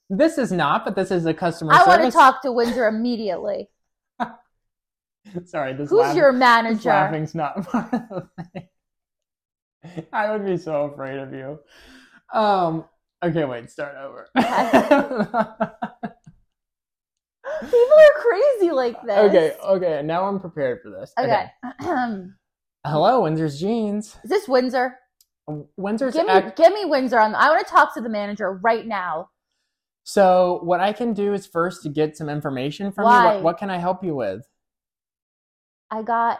[0.10, 3.70] This is not, but this is a customer I want to talk to Windsor immediately.
[5.46, 6.90] Sorry, this Who's laugh- your this manager?
[6.90, 10.06] laughing's not part of the thing.
[10.12, 11.60] I would be so afraid of you.
[12.34, 12.86] Um.
[13.22, 13.70] Okay, wait.
[13.70, 14.30] Start over.
[17.62, 19.18] People are crazy like this.
[19.18, 19.56] okay.
[19.64, 20.02] Okay.
[20.04, 21.14] Now I'm prepared for this.
[21.20, 21.46] Okay.
[22.86, 24.18] Hello, Windsor's Jeans.
[24.24, 24.96] Is this Windsor?
[25.78, 26.14] Windsor's.
[26.14, 27.36] Give me, ac- give me Windsor on.
[27.36, 29.30] I want to talk to the manager right now.
[30.04, 33.10] so what I can do is first to get some information from you.
[33.10, 33.36] Why?
[33.36, 34.48] What, what can I help you with?
[35.92, 36.40] I got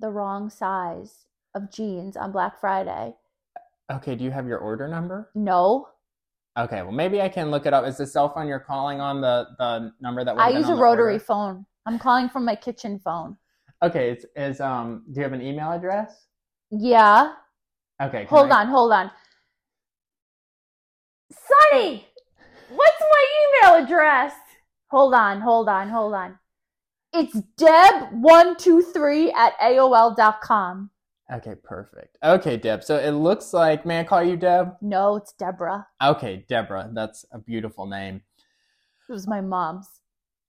[0.00, 3.14] the wrong size of jeans on Black Friday.
[3.92, 4.14] Okay.
[4.14, 5.30] Do you have your order number?
[5.34, 5.88] No,
[6.56, 7.84] Okay, well maybe I can look it up.
[7.84, 10.36] Is the cell phone you're calling on the the number that?
[10.36, 11.24] We I use a rotary order?
[11.24, 11.66] phone.
[11.86, 13.36] I'm calling from my kitchen phone.
[13.82, 15.04] Okay, it's is um.
[15.10, 16.26] Do you have an email address?
[16.70, 17.32] Yeah.
[18.00, 19.10] Okay, Hold I- on, hold on.
[21.32, 22.06] Sonny,
[22.70, 23.26] what's my
[23.72, 24.32] email address?
[24.90, 26.38] Hold on, hold on, hold on.
[27.12, 30.90] It's deb123 at AOL.com.
[31.32, 32.18] Okay, perfect.
[32.22, 32.84] Okay, Deb.
[32.84, 33.86] So it looks like.
[33.86, 34.74] May I call you Deb?
[34.82, 35.86] No, it's Deborah.
[36.02, 36.90] Okay, Deborah.
[36.92, 38.22] That's a beautiful name.
[39.08, 39.88] It was my mom's.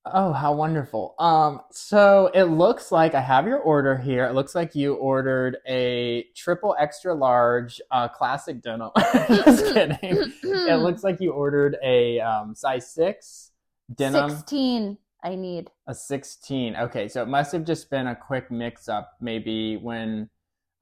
[0.05, 1.15] Oh, how wonderful.
[1.17, 4.25] Um, so it looks like I have your order here.
[4.25, 8.91] It looks like you ordered a triple extra large uh, classic denim.
[9.27, 9.97] Just kidding.
[10.01, 13.51] It looks like you ordered a um, size six
[13.95, 14.29] denim.
[14.29, 15.71] 16 I need.
[15.87, 16.75] A 16.
[16.75, 20.29] Okay, so it must have just been a quick mix up maybe when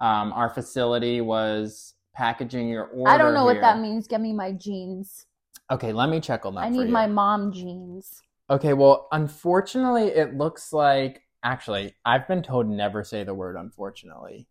[0.03, 3.09] um, our facility was packaging your order.
[3.09, 4.05] I don't know what that means.
[4.05, 5.25] Get me my jeans.
[5.71, 6.65] Okay, let me check on that.
[6.65, 8.21] I need my mom jeans.
[8.49, 14.49] Okay, well, unfortunately, it looks like actually, I've been told never say the word unfortunately.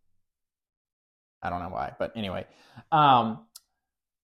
[1.43, 2.47] I don't know why, but anyway.
[2.91, 3.47] Um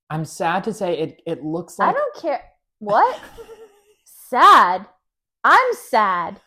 [0.08, 2.42] I'm sad to say it it looks like I don't care.
[2.78, 3.20] What?
[4.04, 4.86] sad.
[5.44, 6.40] I'm sad.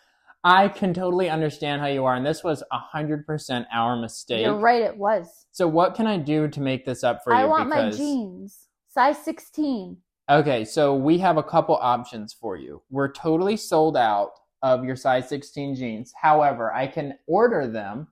[0.43, 4.43] I can totally understand how you are, and this was a hundred percent our mistake.
[4.43, 5.45] You're right, it was.
[5.51, 7.39] So what can I do to make this up for you?
[7.39, 8.67] I want my jeans.
[8.87, 9.97] Size 16.
[10.29, 12.81] Okay, so we have a couple options for you.
[12.89, 14.31] We're totally sold out
[14.61, 16.13] of your size 16 jeans.
[16.19, 18.07] However, I can order them,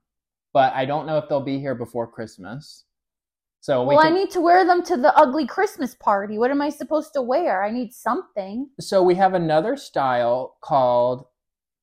[0.54, 2.86] but I don't know if they'll be here before Christmas.
[3.62, 6.38] So we Well, can, I need to wear them to the ugly Christmas party.
[6.38, 7.64] What am I supposed to wear?
[7.64, 8.70] I need something.
[8.80, 11.26] so we have another style called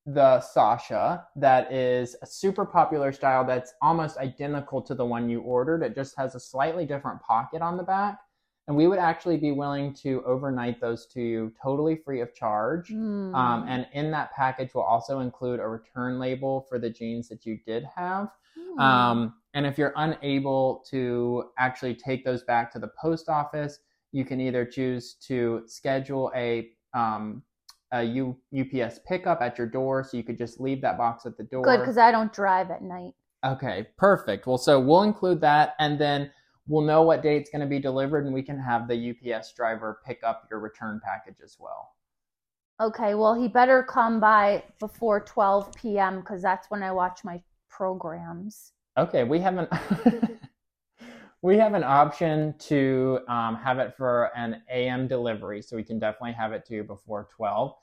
[0.06, 5.40] the Sasha that is a super popular style that's almost identical to the one you
[5.40, 5.82] ordered.
[5.82, 8.20] It just has a slightly different pocket on the back.
[8.68, 12.88] And we would actually be willing to overnight those to you totally free of charge.
[12.88, 13.34] Hmm.
[13.34, 17.44] Um, and in that package will also include a return label for the jeans that
[17.44, 18.28] you did have.
[18.56, 18.80] Hmm.
[18.80, 23.78] Um, and if you're unable to actually take those back to the post office,
[24.12, 27.42] you can either choose to schedule a, um,
[27.92, 30.04] a U- UPS pickup at your door.
[30.04, 31.62] So you could just leave that box at the door.
[31.62, 33.12] Good, because I don't drive at night.
[33.44, 34.46] Okay, perfect.
[34.46, 35.74] Well, so we'll include that.
[35.78, 36.30] And then
[36.66, 39.52] we'll know what day it's going to be delivered and we can have the UPS
[39.52, 41.92] driver pick up your return package as well.
[42.80, 46.20] Okay, well, he better come by before 12 p.m.
[46.20, 48.72] because that's when I watch my programs.
[48.98, 49.68] Okay, we have an
[51.42, 55.98] we have an option to um, have it for an AM delivery, so we can
[55.98, 57.74] definitely have it to you before twelve.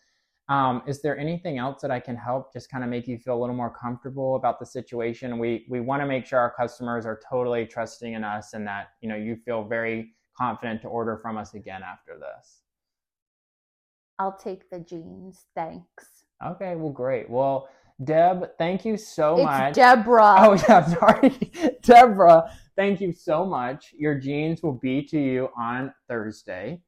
[0.49, 3.37] Um, is there anything else that I can help just kind of make you feel
[3.37, 5.39] a little more comfortable about the situation?
[5.39, 8.89] We we want to make sure our customers are totally trusting in us and that
[9.01, 12.63] you know you feel very confident to order from us again after this.
[14.19, 15.45] I'll take the jeans.
[15.55, 16.25] Thanks.
[16.45, 17.29] Okay, well, great.
[17.29, 17.69] Well,
[18.03, 19.73] Deb, thank you so it's much.
[19.75, 20.35] Deborah.
[20.39, 22.51] Oh yeah, sorry, Deborah.
[22.75, 23.93] Thank you so much.
[23.97, 26.81] Your jeans will be to you on Thursday.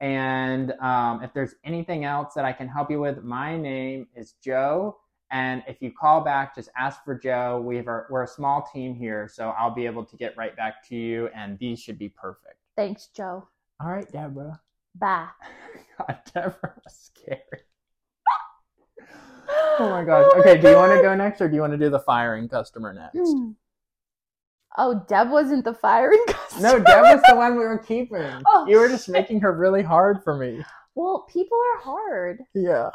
[0.00, 4.34] And um, if there's anything else that I can help you with, my name is
[4.42, 4.96] Joe.
[5.30, 7.62] And if you call back, just ask for Joe.
[7.64, 10.56] We have our, we're a small team here, so I'll be able to get right
[10.56, 11.28] back to you.
[11.34, 12.56] And these should be perfect.
[12.76, 13.46] Thanks, Joe.
[13.80, 14.60] All right, Deborah.
[14.94, 15.28] Bye.
[15.98, 17.67] God, Deborah was scary.
[19.48, 20.32] Oh my gosh.
[20.38, 22.48] Okay, do you want to go next or do you want to do the firing
[22.48, 23.18] customer next?
[23.18, 23.50] Hmm.
[24.76, 26.62] Oh, Deb wasn't the firing customer.
[26.62, 28.18] No, Deb was the one we were keeping.
[28.46, 30.64] Oh, you were just making her really hard for me.
[30.94, 32.40] Well, people are hard.
[32.54, 32.90] Yeah.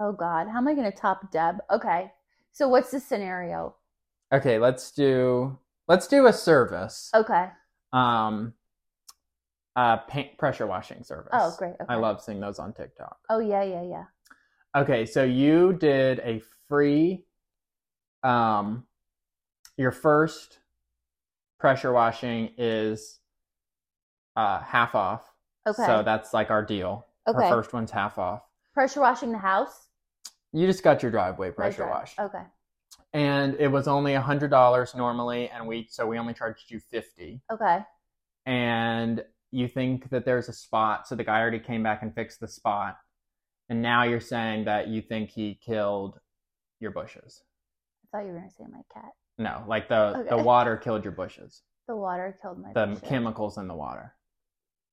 [0.00, 1.56] Oh God, how am I going to top Deb?
[1.70, 2.12] Okay,
[2.52, 3.74] so what's the scenario?
[4.32, 7.10] Okay, let's do let's do a service.
[7.14, 7.46] Okay.
[7.92, 8.52] Um
[9.74, 11.30] uh paint pressure washing service.
[11.32, 11.74] Oh, great.
[11.74, 11.84] Okay.
[11.88, 13.16] I love seeing those on TikTok.
[13.30, 14.04] Oh yeah, yeah, yeah.
[14.76, 17.24] Okay, so you did a free
[18.22, 18.84] um
[19.76, 20.58] your first
[21.60, 23.20] pressure washing is
[24.36, 25.22] uh half off.
[25.66, 25.84] Okay.
[25.86, 27.06] So that's like our deal.
[27.26, 27.44] okay.
[27.44, 28.42] Our first one's half off.
[28.74, 29.88] Pressure washing the house.
[30.52, 32.18] You just got your driveway pressure washed.
[32.18, 32.42] Okay.
[33.12, 36.80] And it was only a hundred dollars normally and we so we only charged you
[36.80, 37.40] fifty.
[37.52, 37.80] Okay.
[38.46, 42.40] And you think that there's a spot, so the guy already came back and fixed
[42.40, 42.98] the spot.
[43.68, 46.18] And now you're saying that you think he killed
[46.80, 47.42] your bushes.
[48.14, 49.12] I thought you were going to say my cat.
[49.36, 51.62] No, like the the water killed your bushes.
[51.88, 52.70] The water killed my.
[52.74, 53.08] The bushes.
[53.08, 54.12] chemicals in the water.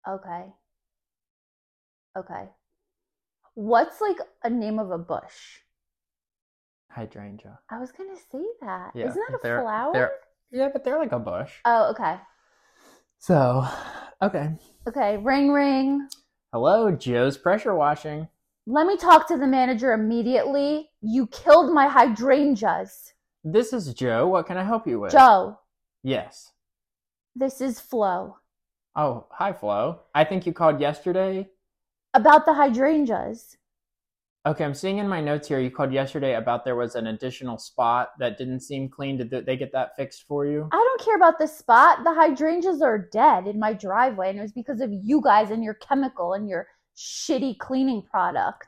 [0.07, 0.45] Okay.
[2.17, 2.43] Okay.
[3.55, 4.15] What's like
[4.45, 5.59] a name of a bush?
[6.89, 7.59] Hydrangea.
[7.69, 8.91] I was gonna say that.
[8.95, 9.91] Yeah, Isn't that a flower?
[9.93, 10.11] they're-
[10.51, 11.51] Yeah, but they're like a bush.
[11.65, 12.15] Oh, okay.
[13.17, 13.67] So,
[14.21, 14.55] okay.
[14.87, 15.17] Okay.
[15.17, 16.07] Ring, ring.
[16.53, 18.29] Hello, Joe's pressure washing.
[18.67, 20.89] Let me talk to the manager immediately.
[21.01, 23.13] You killed my hydrangeas.
[23.43, 24.27] This is Joe.
[24.27, 25.11] What can I help you with?
[25.11, 25.59] Joe,
[26.03, 26.51] Yes.
[27.35, 28.37] this is Flo.
[28.95, 29.99] Oh, hi, Flo.
[30.15, 31.47] I think you called yesterday.
[32.15, 33.57] About the hydrangeas.
[34.47, 37.57] Okay, I'm seeing in my notes here you called yesterday about there was an additional
[37.57, 39.17] spot that didn't seem clean.
[39.17, 40.69] Did they get that fixed for you?
[40.71, 42.03] I don't care about the spot.
[42.03, 45.63] The hydrangeas are dead in my driveway, and it was because of you guys and
[45.63, 48.67] your chemical and your shitty cleaning product.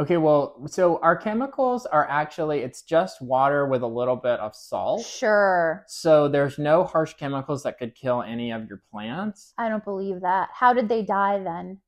[0.00, 4.56] Okay, well, so our chemicals are actually it's just water with a little bit of
[4.56, 5.04] salt.
[5.04, 5.84] Sure.
[5.88, 9.52] So there's no harsh chemicals that could kill any of your plants.
[9.58, 10.48] I don't believe that.
[10.54, 11.80] How did they die then?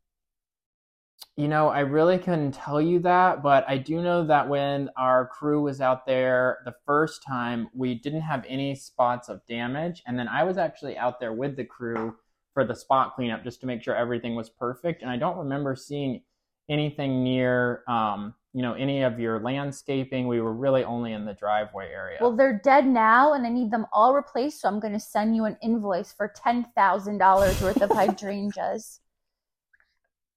[1.36, 5.26] You know, I really couldn't tell you that, but I do know that when our
[5.28, 10.02] crew was out there the first time, we didn't have any spots of damage.
[10.06, 12.16] And then I was actually out there with the crew
[12.54, 15.02] for the spot cleanup just to make sure everything was perfect.
[15.02, 16.22] And I don't remember seeing
[16.68, 20.26] anything near, um, you know, any of your landscaping.
[20.26, 22.18] We were really only in the driveway area.
[22.20, 24.60] Well, they're dead now, and I need them all replaced.
[24.60, 29.00] So I'm going to send you an invoice for ten thousand dollars worth of hydrangeas.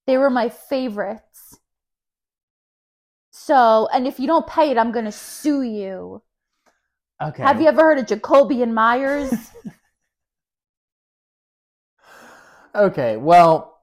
[0.06, 1.58] They were my favorites.
[3.32, 6.22] So, and if you don't pay it, I'm going to sue you.
[7.20, 7.42] okay.
[7.42, 9.32] Have you ever heard of Jacoby and Meyers?
[12.76, 13.80] Okay, well,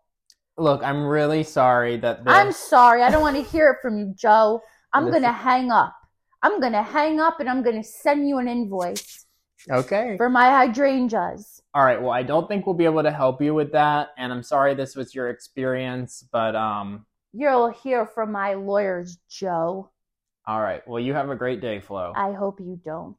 [0.57, 2.33] look, I'm really sorry that this...
[2.33, 3.01] I'm sorry.
[3.01, 4.61] I don't want to hear it from you, Joe.
[4.93, 5.95] I'm going to hang up.
[6.43, 9.25] I'm going to hang up and I'm going to send you an invoice
[9.71, 10.15] Okay.
[10.17, 11.61] for my hydrangeas.
[11.73, 11.99] All right.
[11.99, 14.75] Well, I don't think we'll be able to help you with that, and I'm sorry
[14.75, 17.05] this was your experience, but um.
[17.31, 19.89] You'll hear from my lawyers, Joe.
[20.45, 20.87] All right.
[20.87, 22.13] Well, you have a great day, Flo.
[22.15, 23.17] I hope you don't.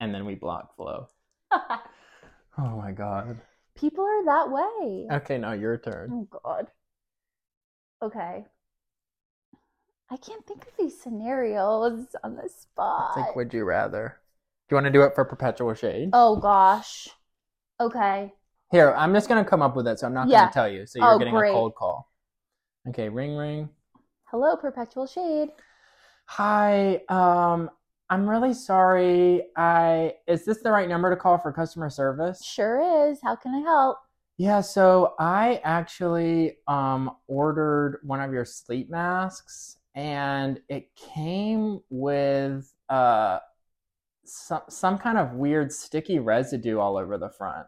[0.00, 1.06] and then we block Flo.
[2.58, 3.40] Oh my god.
[3.80, 5.08] People are that way.
[5.10, 6.12] Okay, now your turn.
[6.12, 6.66] Oh God.
[8.02, 8.44] Okay.
[10.10, 13.08] I can't think of these scenarios on the spot.
[13.08, 14.18] It's like, would you rather?
[14.68, 16.10] Do you want to do it for perpetual shade?
[16.12, 17.08] oh gosh.
[17.80, 18.32] Okay.
[18.70, 20.40] Here, I'm just gonna come up with it, so I'm not Yeah.
[20.40, 20.86] gonna tell you.
[20.86, 21.50] So you're Oh, getting great.
[21.50, 22.10] a cold call.
[22.88, 23.68] Okay, ring ring.
[24.26, 25.50] Hello, perpetual shade.
[26.26, 27.02] Hi.
[27.08, 27.70] Um,
[28.10, 29.44] I'm really sorry.
[29.56, 32.44] I is this the right number to call for customer service?
[32.44, 33.20] Sure is.
[33.22, 33.98] How can I help?
[34.36, 42.72] Yeah, so I actually um ordered one of your sleep masks and it came with
[42.88, 43.38] uh
[44.24, 47.66] some some kind of weird sticky residue all over the front.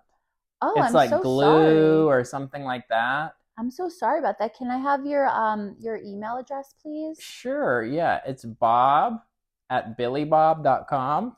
[0.61, 1.77] Oh, it's I'm like so glue sorry.
[2.21, 3.35] or something like that.
[3.59, 4.57] I'm so sorry about that.
[4.57, 7.19] Can I have your um your email address, please?
[7.21, 8.21] Sure, yeah.
[8.27, 9.21] It's Bob
[9.73, 11.35] at billybob.com.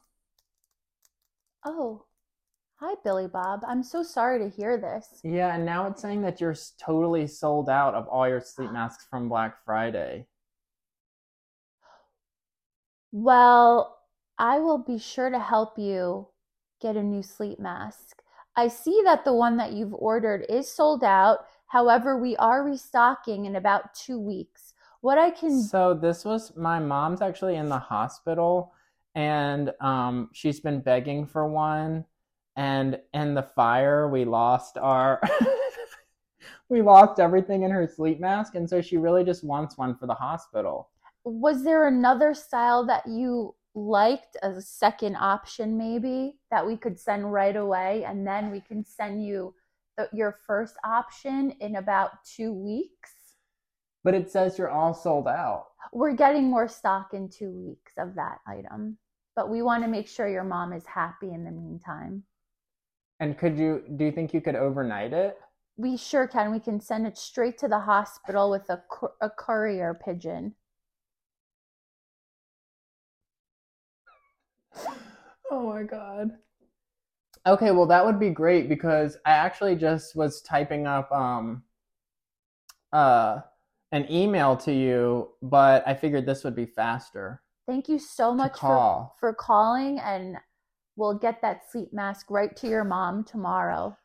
[1.64, 2.04] Oh,
[2.74, 3.60] hi, Billy Bob.
[3.66, 5.20] I'm so sorry to hear this.
[5.22, 9.06] Yeah, and now it's saying that you're totally sold out of all your sleep masks
[9.08, 10.26] from Black Friday.
[13.12, 14.00] Well,
[14.36, 16.26] I will be sure to help you
[16.82, 18.20] get a new sleep mask.
[18.56, 21.46] I see that the one that you've ordered is sold out.
[21.68, 24.73] However, we are restocking in about two weeks.
[25.04, 28.72] What I can So this was my mom's actually in the hospital
[29.14, 32.06] and um she's been begging for one
[32.56, 35.20] and in the fire we lost our
[36.70, 40.06] we lost everything in her sleep mask and so she really just wants one for
[40.06, 40.88] the hospital.
[41.22, 46.98] was there another style that you liked as a second option maybe that we could
[46.98, 49.54] send right away and then we can send you
[49.98, 53.23] the, your first option in about two weeks
[54.04, 55.66] But it says you're all sold out.
[55.92, 58.98] we're getting more stock in two weeks of that item
[59.36, 62.22] but we want to make sure your mom is happy in the meantime
[63.20, 65.38] And could you do you think you could overnight it?
[65.76, 68.82] we sure can we can send it straight to the hospital with a,
[69.20, 70.54] a courier pigeon
[75.50, 76.30] Oh my god.
[77.46, 81.62] Okay, well that would be great because I actually just was typing up um
[82.92, 83.40] uh
[83.94, 87.40] an email to you, but I figured this would be faster.
[87.66, 89.16] thank you so much for, call.
[89.20, 90.36] for calling and
[90.96, 93.96] we'll get that sleep mask right to your mom tomorrow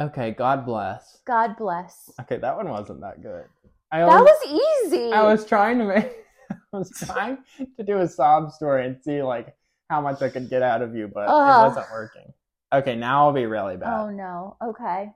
[0.00, 1.18] Okay, God bless.
[1.26, 3.46] god bless Okay, that one wasn't that good.
[3.90, 6.12] I that always- was easy I was trying to make
[6.72, 7.38] I was trying
[7.78, 9.54] to do a sob story and see like
[9.90, 11.64] how much I could get out of you, but Ugh.
[11.64, 12.32] it wasn't working.
[12.72, 14.00] Okay, now I'll be really oh, bad.
[14.00, 15.10] oh no okay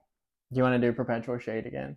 [0.50, 1.96] Do you want to do perpetual shade again?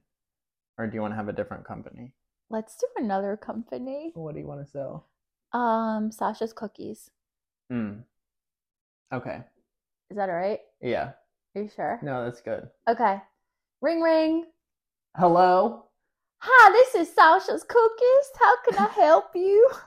[0.81, 2.13] Or do you want to have a different company?
[2.49, 5.07] let's do another company What do you want to sell?
[5.53, 7.11] um sasha's cookies
[7.69, 7.99] Hmm.
[9.13, 9.41] Okay.
[10.09, 11.11] is that all right Yeah.
[11.55, 12.67] are you sure No, that's good.
[12.89, 13.21] okay
[13.81, 14.45] ring ring
[15.15, 15.85] Hello?
[16.39, 19.69] hi this is sasha's cookies how can i help you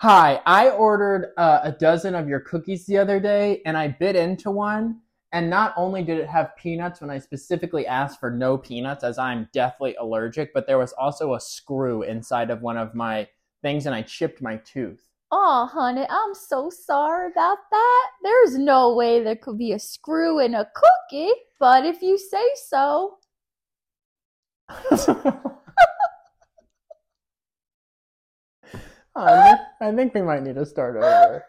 [0.00, 4.14] Hi, I ordered uh, a dozen of your cookies the other day and I bit
[4.14, 5.00] into one.
[5.32, 9.18] And not only did it have peanuts when I specifically asked for no peanuts, as
[9.18, 13.28] I'm deathly allergic, but there was also a screw inside of one of my
[13.60, 15.04] things and I chipped my tooth.
[15.30, 18.06] Oh, honey, I'm so sorry about that.
[18.22, 22.48] There's no way there could be a screw in a cookie, but if you say
[22.66, 23.18] so.
[24.70, 24.96] I
[29.42, 31.44] think- I think we might need to start over.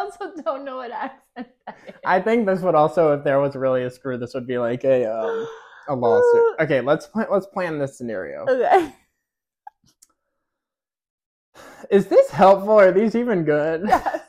[0.00, 1.94] I also don't know what accent that is.
[2.04, 4.84] I think this would also, if there was really a screw, this would be like
[4.84, 5.46] a um,
[5.88, 6.56] a lawsuit.
[6.60, 8.46] Okay, let's pla- let's plan this scenario.
[8.48, 8.92] Okay.
[11.90, 12.78] Is this helpful?
[12.78, 13.82] Are these even good?
[13.86, 14.20] Yes.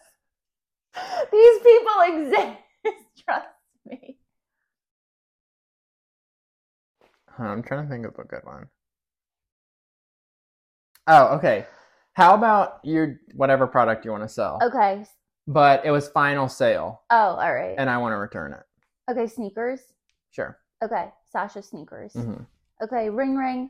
[1.31, 2.57] These people exist.
[3.25, 3.47] Trust
[3.85, 4.17] me.
[7.39, 8.67] I'm trying to think of a good one.
[11.07, 11.65] Oh, okay.
[12.13, 15.05] How about your whatever product you want to sell, Okay.
[15.53, 17.75] But it was final sale, Oh, all right.
[17.77, 18.63] and I want to return it.
[19.11, 19.81] Okay, sneakers.
[20.31, 20.57] Sure.
[20.83, 22.13] Okay, Sasha sneakers.
[22.13, 22.35] hmm
[22.83, 23.69] Okay, ring ring.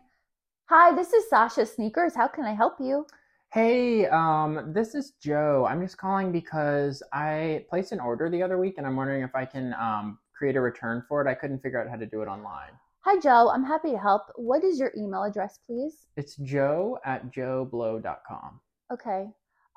[0.70, 2.16] Hi, this is Sasha Sneakers.
[2.16, 3.06] How can I help you?
[3.52, 5.68] Hey, um, this is Joe.
[5.70, 9.36] I'm just calling because I placed an order the other week, and I'm wondering if
[9.36, 11.30] I can um create a return for it.
[11.30, 12.72] I couldn't figure out how to do it online.
[13.02, 13.50] Hi, Joe.
[13.50, 14.22] I'm happy to help.
[14.36, 16.06] What is your email address, please?
[16.16, 18.60] It's Joe at joeblow.com.
[18.94, 19.28] Okay.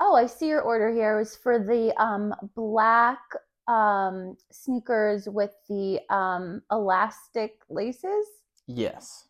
[0.00, 1.16] Oh, I see your order here.
[1.16, 3.20] It was for the um, black
[3.68, 8.26] um, sneakers with the um, elastic laces.
[8.66, 9.28] Yes.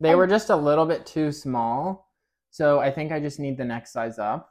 [0.00, 2.10] They And- were just a little bit too small,
[2.50, 4.50] so I think I just need the next size up.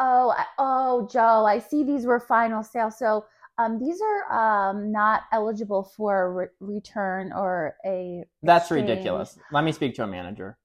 [0.00, 1.44] Oh, I, oh, Joe.
[1.44, 2.90] I see these were final sale.
[2.90, 3.26] So
[3.58, 4.32] um, these are
[4.70, 8.24] um, not eligible for a re- return or a.
[8.42, 8.88] That's exchange.
[8.88, 9.38] ridiculous.
[9.52, 10.56] Let me speak to a manager.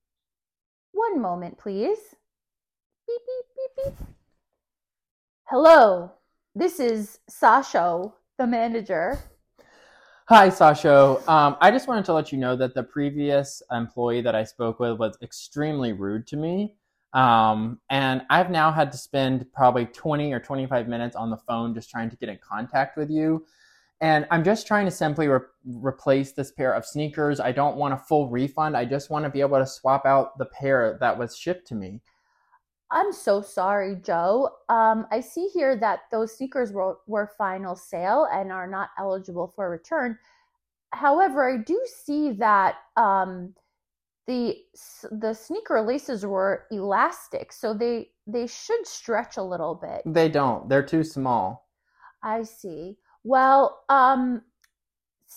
[0.94, 2.00] One moment, please.
[3.08, 3.46] Beep beep
[5.50, 6.12] Hello.
[6.56, 9.18] This is Sasha, the manager.
[10.28, 11.26] Hi, Sasho.
[11.30, 14.80] Um, I just wanted to let you know that the previous employee that I spoke
[14.82, 16.76] with was extremely rude to me.
[17.14, 21.74] Um, and I've now had to spend probably 20 or 25 minutes on the phone
[21.74, 23.46] just trying to get in contact with you.
[24.02, 27.40] And I'm just trying to simply re- replace this pair of sneakers.
[27.40, 28.76] I don't want a full refund.
[28.76, 31.76] I just want to be able to swap out the pair that was shipped to
[31.76, 32.02] me.
[32.90, 34.50] I'm so sorry, Joe.
[34.70, 39.52] Um, I see here that those sneakers were, were final sale and are not eligible
[39.56, 40.18] for return.
[40.94, 43.54] However, I do see that um,
[44.26, 44.58] the
[45.12, 50.02] the sneaker laces were elastic, so they they should stretch a little bit.
[50.06, 50.70] They don't.
[50.70, 51.68] They're too small.
[52.24, 52.98] I see.
[53.24, 54.44] Well, um,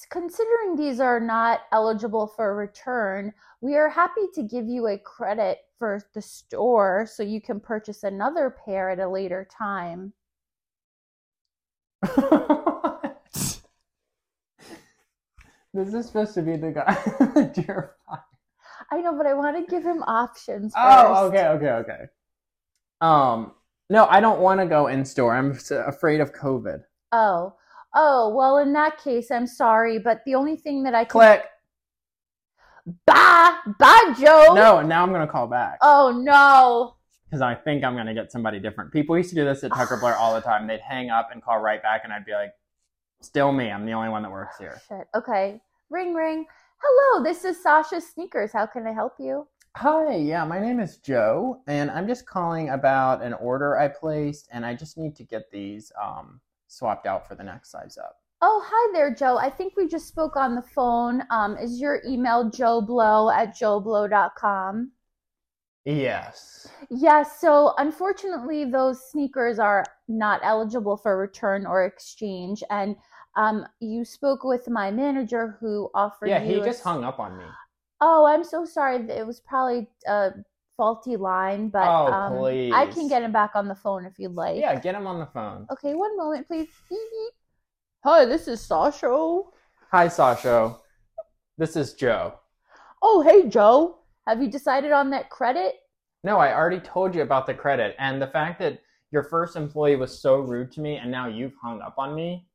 [0.09, 5.59] considering these are not eligible for return, we are happy to give you a credit
[5.79, 10.13] for the store so you can purchase another pair at a later time.
[15.75, 17.97] this is supposed to be the guy you're
[18.93, 20.73] I know, but I want to give him options.
[20.75, 20.85] First.
[20.85, 22.01] Oh, okay, okay, okay.
[23.01, 23.53] Um,
[23.89, 25.35] no, I don't want to go in store.
[25.35, 26.83] I'm afraid of COVID.
[27.13, 27.55] Oh,
[27.95, 28.35] oh.
[28.35, 31.45] Well, in that case, I'm sorry, but the only thing that I can Click.
[33.07, 34.53] bye, bye, Joe.
[34.55, 36.97] No, and now I'm gonna call back Oh no.
[37.29, 38.93] because I think I'm gonna get somebody different.
[38.93, 40.67] People used to do this at Tucker Blair all the time.
[40.67, 42.53] They'd hang up and call right back, and I'd be like,
[43.21, 43.71] "Still me.
[43.71, 45.07] I'm the only one that works here." Shit.
[45.15, 45.61] Okay.
[45.91, 46.47] Ring, ring.
[46.83, 48.53] Hello, this is Sasha Sneakers.
[48.53, 49.47] How can I help you?
[49.77, 54.49] Hi, yeah, my name is Joe, and I'm just calling about an order I placed,
[54.51, 58.17] and I just need to get these um, swapped out for the next size up.
[58.43, 59.37] Oh, hi there, Joe.
[59.37, 61.23] I think we just spoke on the phone.
[61.31, 64.93] Um, is your email joeblow at joeblow.com?
[65.85, 66.69] Yes.
[66.91, 72.63] Yes, so unfortunately, those sneakers are not eligible for return or exchange.
[72.71, 72.97] And
[73.37, 76.61] um, you spoke with my manager who offered Yeah, you.
[76.61, 77.45] he just hung up on me.
[78.01, 78.97] Oh, I'm so sorry.
[79.11, 80.31] It was probably a
[80.81, 84.35] faulty line, but Oh, um, I can get him back on the phone if you'd
[84.35, 84.57] like.
[84.59, 85.67] Yeah, get him on the phone.
[85.71, 86.69] Okay, one moment, please.
[88.05, 89.43] Hi, this is Sasha.
[89.91, 90.77] Hi, Sasha.
[91.59, 92.33] This is Joe.
[93.03, 93.99] Oh, hey, Joe.
[94.27, 95.75] Have you decided on that credit?
[96.25, 99.97] No, I already told you about the credit and the fact that your first employee
[99.97, 102.47] was so rude to me and now you've hung up on me.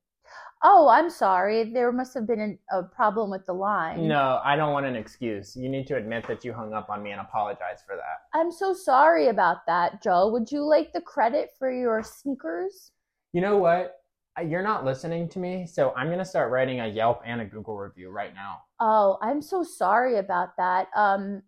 [0.67, 1.63] Oh, I'm sorry.
[1.63, 4.07] There must have been an, a problem with the line.
[4.07, 5.55] No, I don't want an excuse.
[5.55, 8.23] You need to admit that you hung up on me and apologize for that.
[8.33, 10.27] I'm so sorry about that, Joe.
[10.29, 12.89] Would you like the credit for your sneakers?
[13.31, 13.97] You know what?
[14.43, 17.45] You're not listening to me, so I'm going to start writing a Yelp and a
[17.45, 18.63] Google review right now.
[18.79, 20.87] Oh, I'm so sorry about that.
[20.95, 21.43] Um,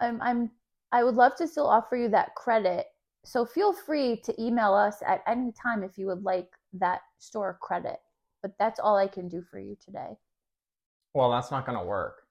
[0.00, 0.50] I'm, I'm,
[0.92, 2.86] I would love to still offer you that credit.
[3.26, 7.58] So feel free to email us at any time if you would like that store
[7.60, 7.98] credit.
[8.42, 10.18] But that's all I can do for you today.
[11.14, 12.22] Well, that's not going to work.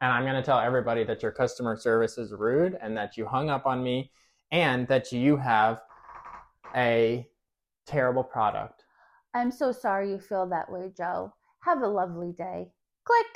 [0.00, 3.26] And I'm going to tell everybody that your customer service is rude and that you
[3.26, 4.10] hung up on me
[4.52, 5.80] and that you have
[6.74, 7.26] a
[7.86, 8.84] terrible product.
[9.34, 11.32] I'm so sorry you feel that way, Joe.
[11.60, 12.70] Have a lovely day.
[13.04, 13.26] Click.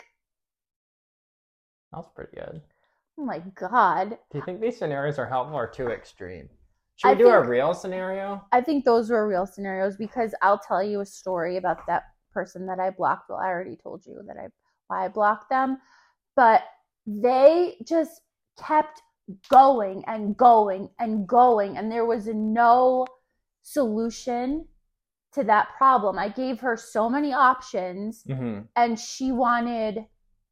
[1.90, 2.62] That was pretty good.
[3.18, 4.18] Oh my God.
[4.30, 6.48] Do you think these scenarios are helpful or too extreme?
[6.96, 8.44] Should we I do a real scenario?
[8.52, 12.66] I think those were real scenarios because I'll tell you a story about that person
[12.66, 13.28] that I blocked.
[13.28, 14.48] Well, I already told you that I
[14.88, 15.78] why I blocked them,
[16.36, 16.62] but
[17.06, 18.20] they just
[18.58, 19.00] kept
[19.48, 23.06] going and going and going, and there was no
[23.62, 24.66] solution
[25.32, 26.18] to that problem.
[26.18, 30.04] I gave her so many options, hmm and she wanted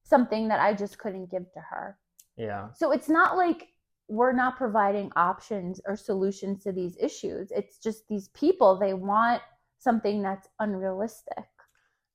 [0.04, 1.98] something that I just couldn't give to her.
[2.36, 2.68] Yeah.
[2.74, 3.68] So it's not like
[4.10, 7.52] we're not providing options or solutions to these issues.
[7.52, 9.40] It's just these people, they want
[9.78, 11.44] something that's unrealistic.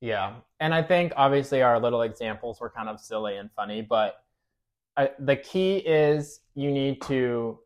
[0.01, 0.33] Yeah.
[0.59, 4.17] And I think obviously our little examples were kind of silly and funny, but
[4.97, 7.59] I, the key is you need to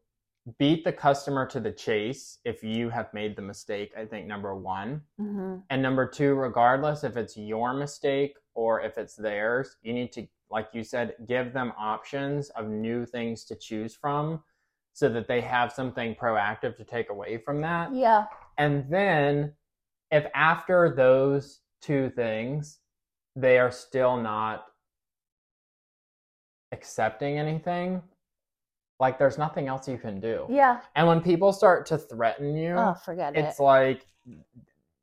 [0.60, 4.56] beat the customer to the chase if you have made the mistake, I think, number
[4.56, 5.02] one.
[5.20, 5.56] Mm-hmm.
[5.72, 10.28] And number two, regardless if it's your mistake or if it's theirs, you need to,
[10.52, 14.42] like you said, give them options of new things to choose from
[14.94, 17.94] so that they have something proactive to take away from that.
[17.94, 18.26] Yeah.
[18.58, 19.54] And then
[20.12, 22.80] if after those two things,
[23.36, 24.66] they are still not
[26.72, 28.02] accepting anything,
[29.00, 30.46] like there's nothing else you can do.
[30.50, 30.82] Yeah.
[30.96, 33.40] And when people start to threaten you, Oh, forget it.
[33.46, 34.06] it's like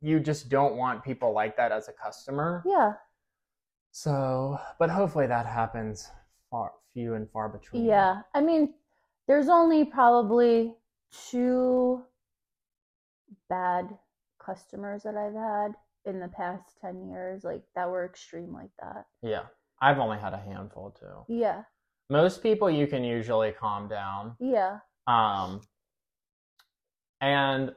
[0.00, 2.62] you just don't want people like that as a customer.
[2.66, 2.92] Yeah.
[3.96, 6.10] So, but hopefully that happens
[6.50, 7.86] far few and far between.
[7.86, 8.20] Yeah.
[8.34, 8.74] I mean,
[9.26, 10.74] there's only probably
[11.30, 12.02] two
[13.48, 13.88] bad
[14.38, 15.72] customers that I've had
[16.04, 19.06] in the past 10 years, like that were extreme like that.
[19.22, 19.44] Yeah.
[19.80, 21.34] I've only had a handful too.
[21.34, 21.62] Yeah.
[22.10, 24.36] Most people you can usually calm down.
[24.38, 24.80] Yeah.
[25.06, 25.62] Um,
[27.22, 27.74] and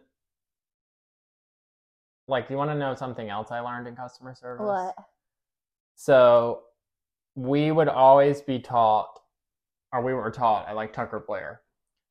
[2.27, 4.65] like, you want to know something else I learned in customer service?
[4.67, 4.95] What?
[5.99, 6.61] So
[7.35, 9.19] we would always be taught,
[9.91, 11.59] or we were taught at like Tucker Blair.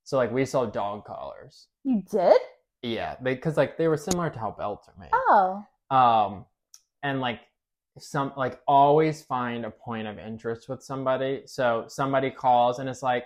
[0.05, 1.69] So like we saw dog collars.
[1.85, 2.39] You did?
[2.83, 5.09] Yeah, because like they were similar to how belts are made.
[5.15, 5.65] Oh.
[5.91, 6.45] Um,
[7.03, 7.41] and like
[7.99, 11.45] some like always find a point of interest with somebody.
[11.47, 13.25] So somebody calls and it's like,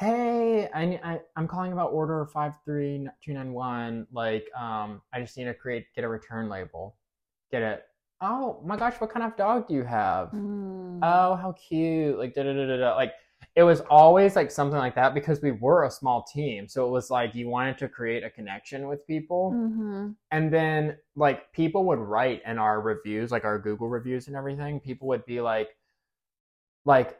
[0.00, 4.08] "Hey, I, I I'm calling about order five three two nine one.
[4.12, 6.96] Like, um, I just need to create get a return label.
[7.52, 7.84] Get it.
[8.24, 10.30] Oh my gosh, what kind of dog do you have?
[10.30, 11.00] Mm.
[11.02, 12.18] oh how cute.
[12.18, 12.96] Like da da da da da.
[12.96, 13.12] Like
[13.54, 16.66] it was always like something like that because we were a small team.
[16.66, 19.52] So it was like you wanted to create a connection with people.
[19.52, 24.36] Hmm and then like people would write in our reviews like our google reviews and
[24.36, 24.80] everything.
[24.80, 25.76] People would be like
[26.84, 27.18] like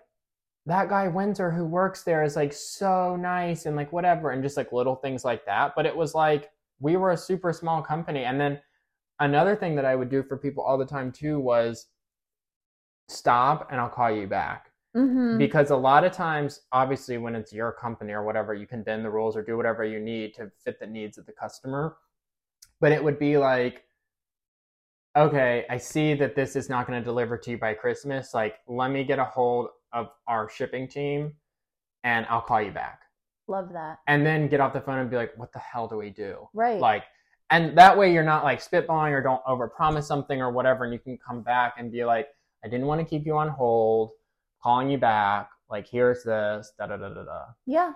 [0.67, 4.57] that guy windsor who works there is like so nice and like whatever and just
[4.57, 5.75] like little things like that.
[5.77, 6.51] But it was like
[6.81, 8.25] we were a super small company.
[8.25, 8.61] And then
[9.21, 11.87] another thing that i would do for people all the time too was
[13.09, 14.71] stop and i'll call you back.
[14.95, 18.85] Hmm because a lot of times obviously when it's your company or whatever you can
[18.85, 21.97] bend the rules or do whatever you need to fit the needs of the customer.
[22.81, 23.83] But it would be like
[25.17, 28.33] okay i see that this is not going to deliver to you by christmas.
[28.35, 31.33] Like let me get a hold of our shipping team
[32.05, 33.01] and i'll call you back.
[33.49, 33.99] Love that.
[34.07, 36.49] and then get off the phone and be like what the hell do we do?
[36.55, 36.79] Right.
[36.79, 37.03] like
[37.51, 40.99] and that way you're not like spitballing or don't overpromise something or whatever and you
[40.99, 42.28] can come back and be like
[42.64, 44.11] i didn't want to keep you on hold
[44.62, 47.92] calling you back like here's this da da da da da yeah.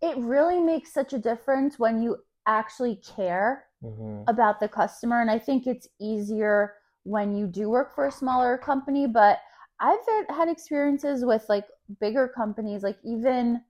[0.00, 4.22] It really makes such a difference when you actually care mm-hmm.
[4.28, 5.20] about the customer.
[5.20, 6.74] And I think it's easier
[7.04, 9.06] when you do work for a smaller company.
[9.06, 9.38] But
[9.80, 11.66] I've had- had experiences with like
[12.00, 13.62] bigger companies, like even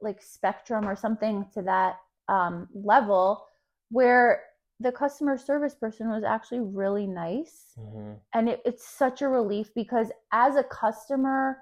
[0.00, 1.96] like Spectrum or something to that
[2.28, 3.46] um, level,
[3.92, 4.42] where
[4.80, 7.66] the customer service person was actually really nice.
[7.78, 8.14] Mm-hmm.
[8.34, 11.58] And it, it's such a relief because as a customer,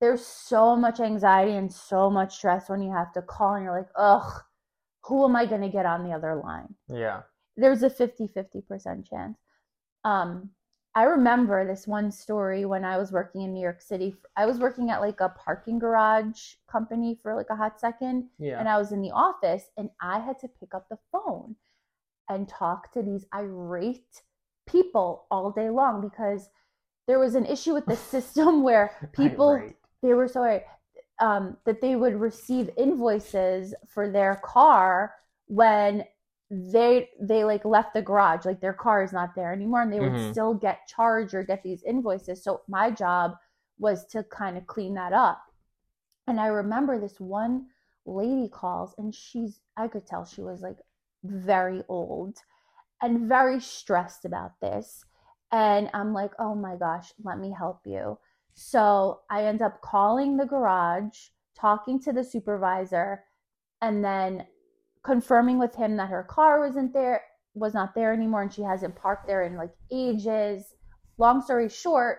[0.00, 3.76] there's so much anxiety and so much stress when you have to call and you're
[3.76, 4.42] like, ugh,
[5.04, 6.74] who am I going to get on the other line?
[6.88, 7.22] yeah
[7.56, 9.38] there's a 50 50% chance.
[10.04, 10.50] Um,
[10.94, 14.14] I remember this one story when I was working in New York City.
[14.36, 18.58] I was working at like a parking garage company for like a hot second, yeah
[18.58, 21.56] and I was in the office and I had to pick up the phone
[22.28, 24.22] and talk to these irate
[24.66, 26.48] people all day long because
[27.06, 29.76] there was an issue with the system where people Irate.
[30.02, 30.64] they were so irate,
[31.20, 35.14] um, that they would receive invoices for their car
[35.46, 36.04] when
[36.52, 40.00] they they like left the garage like their car is not there anymore and they
[40.00, 40.30] would Mhm.
[40.30, 42.44] still get charged or get these invoices.
[42.44, 43.32] So my job
[43.78, 45.42] was to kind of clean that up.
[46.26, 47.68] And i remember this one
[48.04, 50.78] lady calls and she's i could tell she was like
[51.24, 52.36] very old
[53.02, 55.04] and very stressed about this.
[55.52, 58.18] And i'm like oh my gosh let me help you.
[58.54, 63.24] So i end up calling the garage talking to the supervisor
[63.80, 64.46] and then
[65.04, 67.22] confirming with him that her car wasn't there
[67.54, 70.74] was not there anymore and she hasn't parked there in like ages.
[71.18, 72.18] Long story short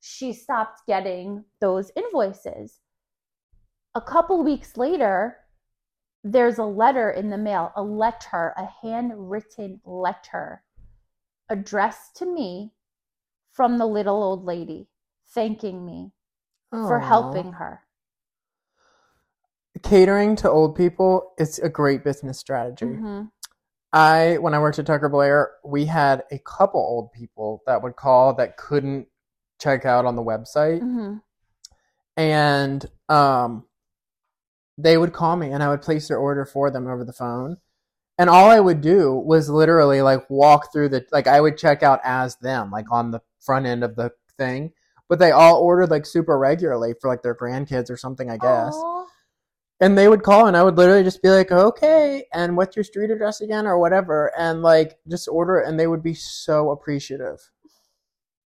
[0.00, 2.80] she stopped getting those invoices.
[3.94, 5.36] A couple weeks later
[6.24, 10.62] there's a letter in the mail a letter a handwritten letter
[11.48, 12.72] addressed to me
[13.52, 14.88] from the little old lady
[15.34, 16.12] thanking me
[16.70, 17.82] for helping her
[19.82, 22.86] Catering to old people is a great business strategy.
[22.86, 23.30] Mhm.
[23.92, 27.96] I when I worked at Tucker Blair, we had a couple old people that would
[27.96, 29.08] call that couldn't
[29.60, 31.20] check out on the website, Mhm.
[32.16, 33.66] and um,
[34.78, 37.58] they would call me, and I would place their order for them over the phone.
[38.18, 41.82] And all I would do was literally like walk through the like I would check
[41.82, 44.72] out as them, like on the front end of the thing.
[45.08, 48.74] But they all ordered like super regularly for like their grandkids or something, I guess.
[48.74, 49.06] Aw.
[49.82, 52.84] And they would call and I would literally just be like, okay, and what's your
[52.84, 56.70] street address again or whatever, and like just order it, and they would be so
[56.70, 57.38] appreciative.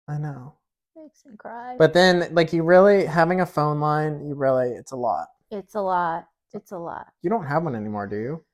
[0.06, 0.54] I know,
[0.94, 4.92] makes me cry but then like you really having a phone line, you really it's
[4.92, 5.28] a lot.
[5.50, 8.44] it's a lot it's a lot You don't have one anymore, do you?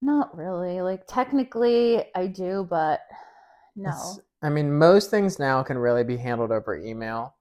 [0.00, 0.80] Not really.
[0.80, 3.00] Like technically I do, but
[3.76, 3.90] no.
[3.90, 7.34] It's- I mean, most things now can really be handled over email,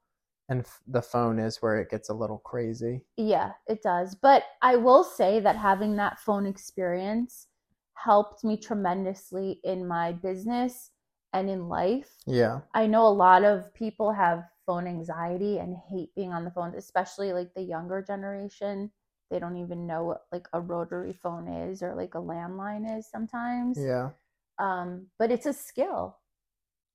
[0.49, 3.01] and f- the phone is where it gets a little crazy.
[3.17, 4.15] Yeah, it does.
[4.15, 7.47] But I will say that having that phone experience
[7.95, 10.91] helped me tremendously in my business
[11.33, 12.11] and in life.
[12.25, 16.51] Yeah, I know a lot of people have phone anxiety and hate being on the
[16.51, 18.91] phones, especially like the younger generation
[19.29, 23.07] they don't even know what like a rotary phone is or like a landline is
[23.09, 24.11] sometimes Yeah.
[24.59, 26.17] um but it's a skill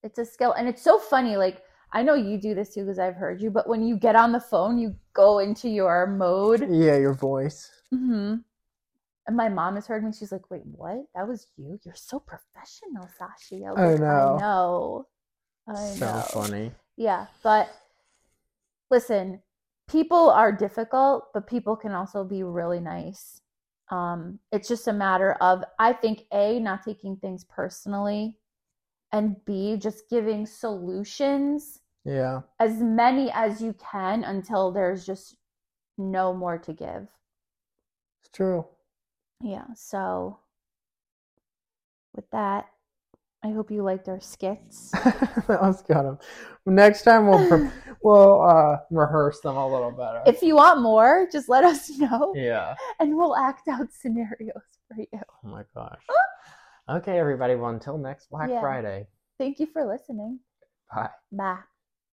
[0.03, 1.63] it's a skill and it's so funny like
[1.93, 4.33] i know you do this too because i've heard you but when you get on
[4.33, 6.61] the phone you go into your mode.
[6.71, 7.71] Yeah, your voice.
[7.91, 8.37] hmm
[9.27, 11.05] and my mom has heard me she's like wait what?
[11.15, 11.79] That was you?
[11.85, 14.37] You're so professional sashi I, was I know.
[14.37, 15.07] i know.
[15.69, 16.23] I so know.
[16.33, 16.73] funny.
[16.97, 17.69] yeah but
[18.91, 19.41] listen
[19.89, 23.41] people are difficult but people can also be really nice.
[23.91, 28.39] Um it's just a matter of i think a not taking things personally
[29.13, 32.41] and b just giving solutions Yeah.
[32.59, 35.37] as many as you can until there's just
[35.99, 37.07] no more to give
[38.21, 38.67] It's true.
[39.41, 40.39] yeah so
[42.15, 42.67] with that
[43.45, 44.91] i hope you liked our skits
[45.49, 46.21] that was kind of.
[46.65, 47.71] Next time we'll pre-
[48.03, 50.23] we'll uh, rehearse them a little better.
[50.27, 52.75] if you want more just let us know yeah.
[53.01, 55.09] and we'll act out scenarios for you
[55.45, 56.03] Oh my gosh.
[56.89, 57.55] Okay, everybody.
[57.55, 58.61] Well, until next Black Yeah.
[58.61, 59.07] Friday.
[59.39, 60.41] thank you for listening
[60.95, 61.11] Bye.
[61.31, 61.72] bye